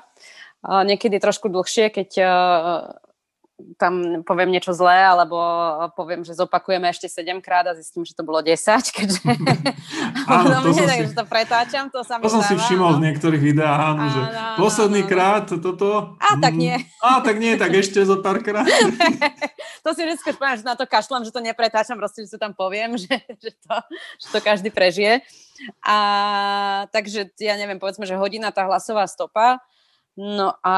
[0.63, 2.09] Niekedy trošku dlhšie, keď
[3.75, 5.35] tam poviem niečo zlé, alebo
[5.95, 8.55] poviem, že zopakujeme ešte 7 krát a zistím, že to bolo 10,
[8.95, 9.21] keďže
[10.31, 13.11] áno, to, mne, si, že to pretáčam, to sa mi To som si všimol v
[13.11, 15.11] niektorých videách, áno, že áno, posledný áno.
[15.11, 16.15] krát toto...
[16.19, 16.75] A tak nie.
[17.03, 18.67] A tak nie, tak ešte zo pár krát.
[19.85, 22.55] to si vždy poviem, že na to kašlem, že to nepretáčam, proste, že si tam
[22.55, 23.75] poviem, že, že, to,
[24.19, 25.23] že to každý prežije.
[25.83, 25.97] A
[26.95, 29.59] takže ja neviem, povedzme, že hodina tá hlasová stopa,
[30.19, 30.75] No a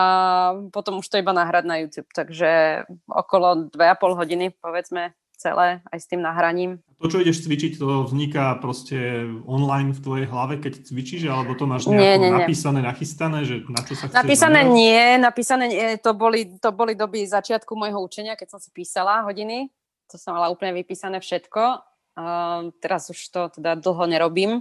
[0.70, 6.06] potom už to iba nahrať na YouTube, takže okolo 2,5 hodiny povedzme celé aj s
[6.06, 6.78] tým nahraním.
[7.02, 11.66] To, čo ideš cvičiť, to vzniká proste online v tvojej hlave, keď cvičíš, alebo to
[11.66, 12.46] máš nie, nie, nie.
[12.46, 14.78] napísané, nachystané, že na čo sa chceš Napísané zamerať?
[14.78, 19.26] nie, napísané nie, to boli, to boli doby začiatku môjho učenia, keď som si písala
[19.26, 19.74] hodiny,
[20.06, 24.52] to som mala úplne vypísané všetko Uh, teraz už to teda dlho nerobím.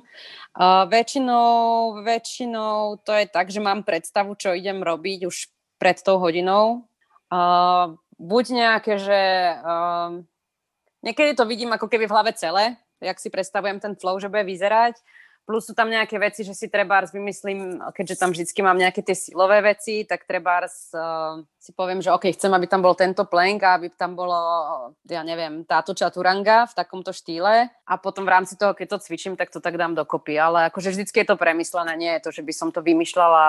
[0.54, 5.50] Uh, väčšinou, väčšinou to je tak, že mám predstavu, čo idem robiť už
[5.82, 6.86] pred tou hodinou.
[7.26, 9.20] Uh, buď nejaké, že
[9.58, 10.22] uh,
[11.02, 14.46] niekedy to vidím ako keby v hlave celé, jak si predstavujem ten flow, že bude
[14.46, 15.00] vyzerať
[15.50, 19.18] Plus sú tam nejaké veci, že si treba vymyslím, keďže tam vždycky mám nejaké tie
[19.18, 23.58] silové veci, tak treba uh, si poviem, že OK, chcem, aby tam bol tento plank
[23.66, 24.38] a aby tam bolo,
[25.10, 27.66] ja neviem, táto čaturanga v takomto štýle.
[27.66, 30.38] A potom v rámci toho, keď to cvičím, tak to tak dám dokopy.
[30.38, 33.46] Ale akože vždycky je to premyslené, nie je to, že by som to vymýšľala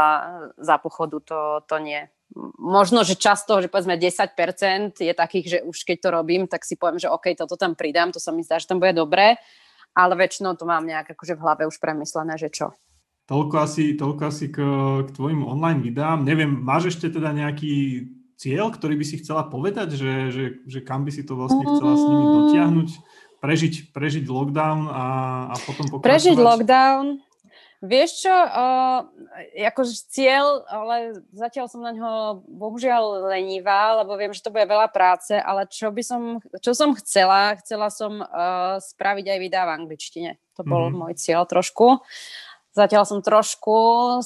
[0.57, 1.39] za pochodu, to,
[1.69, 2.09] to nie.
[2.57, 6.81] Možno, že často, že povedzme 10% je takých, že už keď to robím, tak si
[6.81, 9.37] poviem, že OK, toto tam pridám, to sa mi zdá, že tam bude dobré
[9.91, 12.75] ale väčšinou to mám nejak akože v hlave už premyslené, že čo.
[13.27, 14.59] Toľko asi, toľko asi k,
[15.07, 16.27] k tvojim online videám.
[16.27, 21.07] Neviem, máš ešte teda nejaký cieľ, ktorý by si chcela povedať, že, že, že kam
[21.07, 22.89] by si to vlastne chcela s nimi dotiahnuť?
[23.41, 25.05] Prežiť, prežiť lockdown a,
[25.49, 26.05] a potom pokračovať?
[26.05, 27.05] Prežiť lockdown,
[27.81, 29.09] Vieš čo, uh,
[29.57, 34.85] ako cieľ, ale zatiaľ som na ňo bohužiaľ lenivá, lebo viem, že to bude veľa
[34.93, 39.81] práce, ale čo by som, čo som chcela, chcela som uh, spraviť aj videá v
[39.81, 40.37] angličtine.
[40.57, 41.01] To bol mm-hmm.
[41.09, 42.05] môj cieľ trošku.
[42.71, 43.73] Zatiaľ som trošku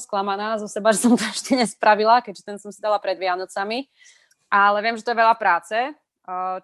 [0.03, 3.87] sklamaná zo seba, že som to ešte nespravila, keďže ten som si dala pred Vianocami.
[4.51, 5.95] Ale viem, že to je veľa práce,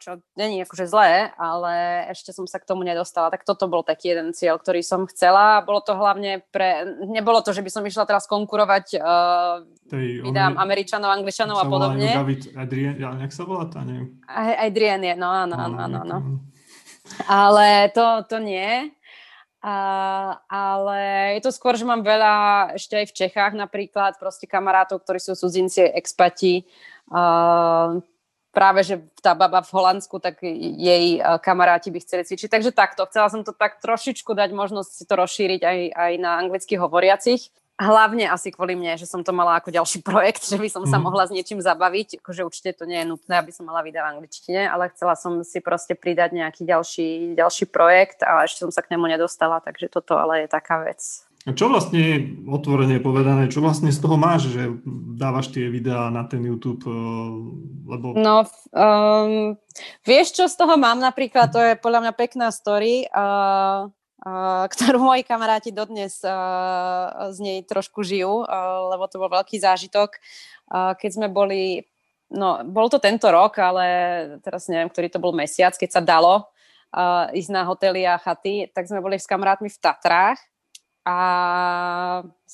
[0.02, 3.30] čo není akože zlé, ale ešte som sa k tomu nedostala.
[3.30, 5.62] Tak toto bol taký jeden cieľ, ktorý som chcela.
[5.62, 6.86] Bolo to hlavne pre...
[7.06, 10.66] Nebolo to, že by som išla teraz konkurovať uh, Tej, videám on...
[10.66, 12.10] Američanov, Angličanov a podobne.
[12.10, 14.18] David Adrian, ja, jak sa volá tá, neviem.
[14.58, 15.98] Adrian je, no áno, áno, áno.
[16.02, 16.18] áno.
[17.30, 18.90] Ale to, to nie.
[19.62, 20.98] Uh, ale
[21.38, 25.38] je to skôr, že mám veľa ešte aj v Čechách napríklad, proste kamarátov, ktorí sú
[25.38, 26.66] cudzinci, expati,
[27.14, 28.02] uh,
[28.52, 32.52] práve, že tá baba v Holandsku, tak jej e, kamaráti by chceli cvičiť.
[32.52, 36.32] Takže takto, chcela som to tak trošičku dať možnosť si to rozšíriť aj, aj na
[36.38, 37.50] anglicky hovoriacich.
[37.82, 41.00] Hlavne asi kvôli mne, že som to mala ako ďalší projekt, že by som sa
[41.00, 41.04] mhm.
[41.08, 42.22] mohla s niečím zabaviť.
[42.22, 45.42] Akože určite to nie je nutné, aby som mala videa v angličtine, ale chcela som
[45.42, 49.88] si proste pridať nejaký ďalší, ďalší projekt a ešte som sa k nemu nedostala, takže
[49.88, 51.31] toto ale je taká vec.
[51.42, 54.78] A čo vlastne, otvorene povedané, čo vlastne z toho máš, že
[55.18, 56.86] dávaš tie videá na ten YouTube?
[56.86, 57.30] Eh,
[57.90, 58.14] lebo...
[58.14, 59.58] No, um,
[60.06, 61.50] vieš, čo z toho mám napríklad?
[61.50, 67.58] To je podľa mňa pekná story, uh, uh, ktorú moji kamaráti dodnes uh, z nej
[67.66, 70.22] trošku žijú, uh, lebo to bol veľký zážitok.
[70.70, 71.90] Uh, keď sme boli,
[72.30, 73.86] no, bol to tento rok, ale
[74.46, 76.54] teraz neviem, ktorý to bol mesiac, keď sa dalo
[76.94, 80.51] uh, ísť na hotely a chaty, tak sme boli s kamarátmi v Tatrách
[81.02, 81.16] a...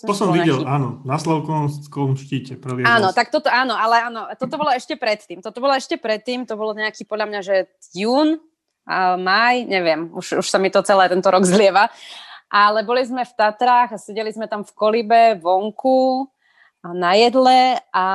[0.08, 2.56] To som videl, na áno, na Slavkovskom štíte.
[2.56, 5.44] Prvý áno, tak toto, áno, ale áno, toto bolo ešte predtým.
[5.44, 7.56] Toto bolo ešte predtým, to bolo nejaký, podľa mňa, že
[7.92, 8.40] jún,
[8.88, 11.92] a maj, neviem, už, už sa mi to celé tento rok zlieva.
[12.48, 16.32] Ale boli sme v Tatrách a sedeli sme tam v kolibe, vonku,
[16.94, 18.06] na jedle a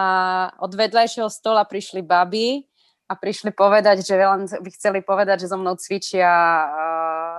[0.63, 2.65] od vedľajšieho stola prišli baby
[3.11, 6.31] a prišli povedať, že len by chceli povedať, že so mnou cvičia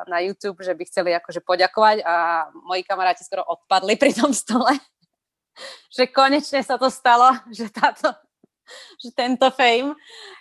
[0.07, 4.73] na YouTube, že by chceli akože poďakovať a moji kamaráti skoro odpadli pri tom stole.
[5.95, 8.13] že konečne sa to stalo, že táto
[8.95, 9.91] že tento fame.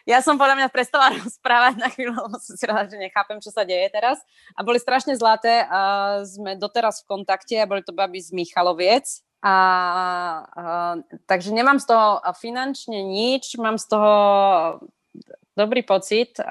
[0.07, 3.51] Ja som podľa mňa prestala rozprávať na chvíľu, lebo som si rada, že nechápem, čo
[3.51, 4.23] sa deje teraz.
[4.55, 9.27] A boli strašne zlaté a sme doteraz v kontakte a boli to baby z Michaloviec.
[9.43, 9.59] A, a,
[11.27, 14.15] takže nemám z toho finančne nič, mám z toho
[15.57, 16.47] dobrý pocit uh,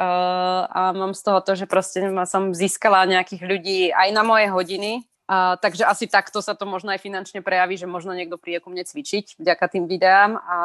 [0.68, 5.02] a mám z toho to, že proste som získala nejakých ľudí aj na moje hodiny,
[5.26, 8.70] uh, takže asi takto sa to možno aj finančne prejaví, že možno niekto príde ku
[8.70, 10.38] mne cvičiť vďaka tým videám.
[10.38, 10.60] A,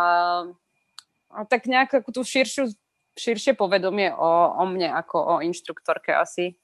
[1.32, 2.72] a tak nejakú tú širšiu,
[3.16, 4.30] širšie povedomie o,
[4.60, 6.60] o mne ako o inštruktorke asi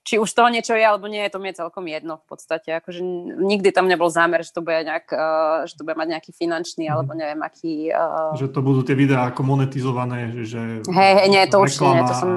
[0.00, 2.72] či už toho niečo je, alebo nie to mi je celkom jedno v podstate.
[2.80, 3.04] Akože
[3.36, 6.88] nikdy tam nebol zámer, že to bude, nejak, uh, že to bude mať nejaký finančný,
[6.88, 6.92] mm.
[6.92, 7.92] alebo neviem, aký...
[7.92, 8.32] Uh...
[8.40, 10.80] Že to budú tie videá ako monetizované, že...
[10.88, 12.30] Hej, hej, nie, to určite nie, to som...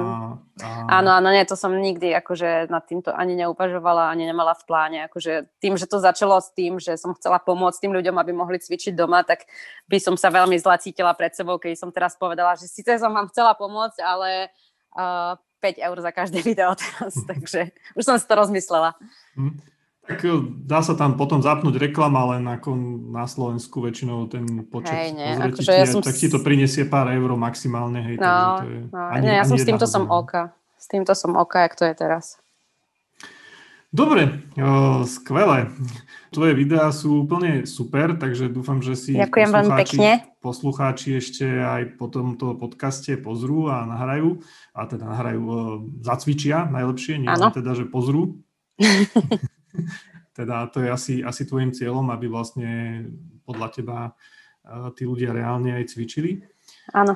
[0.62, 1.02] A...
[1.02, 4.98] Áno, áno, nie, to som nikdy akože nad týmto ani neuvažovala, ani nemala v pláne.
[5.10, 8.62] Akože tým, že to začalo s tým, že som chcela pomôcť tým ľuďom, aby mohli
[8.62, 9.50] cvičiť doma, tak
[9.90, 13.10] by som sa veľmi zla cítila pred sebou, keď som teraz povedala, že síce som
[13.10, 14.54] vám chcela pomôcť, ale
[14.94, 15.34] uh,
[15.64, 18.92] 5 eur za každé video teraz, takže už som si to rozmyslela.
[19.40, 19.56] Hm.
[20.04, 20.36] Tak e,
[20.68, 22.76] dá sa tam potom zapnúť reklama, len ako
[23.08, 26.04] na Slovensku väčšinou ten počet hej, nie, akože ja som...
[26.04, 28.04] tak ti to prinesie pár eur maximálne.
[28.04, 30.52] Hej, no, to je no, ani, nie, ja som s týmto som oka.
[30.76, 32.43] S týmto som oka, jak to je teraz.
[33.94, 35.70] Dobre, o, skvelé.
[36.34, 40.10] Tvoje videá sú úplne super, takže dúfam, že si Ďakujem veľmi pekne.
[40.42, 44.42] poslucháči ešte aj po tomto podcaste pozrú a nahrajú,
[44.74, 45.42] a teda nahrajú,
[46.02, 48.42] zacvičia najlepšie, nie len teda, že pozrú.
[50.38, 53.06] teda to je asi, asi tvojim cieľom, aby vlastne
[53.46, 53.98] podľa teba
[54.98, 56.42] tí ľudia reálne aj cvičili.
[56.90, 57.14] Áno.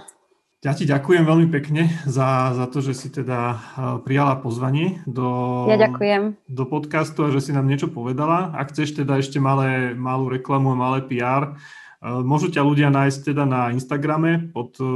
[0.59, 3.59] Ja ti ďakujem veľmi pekne za, za to, že si teda e,
[4.03, 5.31] prijala pozvanie do,
[5.71, 6.35] ja ďakujem.
[6.51, 8.51] do podcastu a že si nám niečo povedala.
[8.59, 13.19] Ak chceš teda ešte malé, malú reklamu a malé PR, e, môžu ťa ľudia nájsť
[13.31, 14.87] teda na Instagrame pod e,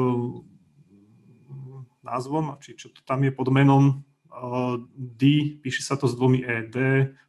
[2.02, 4.02] názvom, či čo to tam je pod menom
[4.98, 5.22] D,
[5.62, 6.76] píše sa to s dvomi E, D,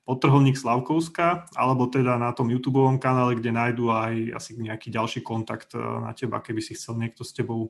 [0.09, 5.77] podtrholník Slavkovská, alebo teda na tom YouTube kanále, kde nájdu aj asi nejaký ďalší kontakt
[5.77, 7.69] na teba, keby si chcel niekto s tebou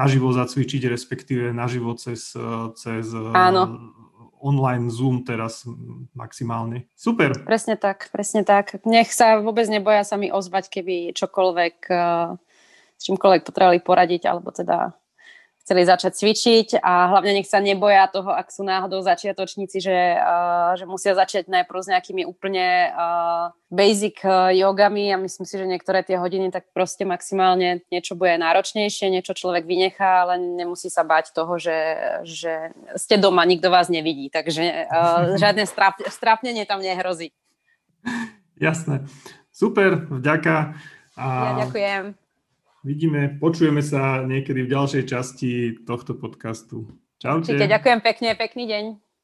[0.00, 2.32] naživo zacvičiť, respektíve naživo cez,
[2.80, 3.04] cez
[3.36, 3.92] Áno.
[4.40, 5.68] online Zoom teraz
[6.16, 6.88] maximálne.
[6.96, 7.36] Super.
[7.44, 8.80] Presne tak, presne tak.
[8.88, 11.76] Nech sa vôbec neboja sa mi ozvať, keby čokoľvek,
[12.96, 14.96] s čímkoľvek potrebovali poradiť, alebo teda
[15.70, 20.74] chceli začať cvičiť a hlavne nech sa neboja toho, ak sú náhodou začiatočníci, že, uh,
[20.74, 25.70] že musia začať najprv s nejakými úplne uh, basic uh, jogami a myslím si, že
[25.70, 31.06] niektoré tie hodiny tak proste maximálne niečo bude náročnejšie, niečo človek vynechá, ale nemusí sa
[31.06, 31.78] báť toho, že,
[32.26, 37.30] že ste doma, nikto vás nevidí, takže uh, žiadne stráp, strápnenie tam nehrozí.
[38.58, 39.06] Jasné.
[39.54, 40.74] Super, vďaka.
[41.14, 41.24] A...
[41.30, 42.29] Ja ďakujem.
[42.80, 45.50] Vidíme, počujeme sa niekedy v ďalšej časti
[45.84, 46.88] tohto podcastu.
[47.20, 47.52] Čaute.
[47.52, 49.09] Určite, ďakujem pekne, pekný deň.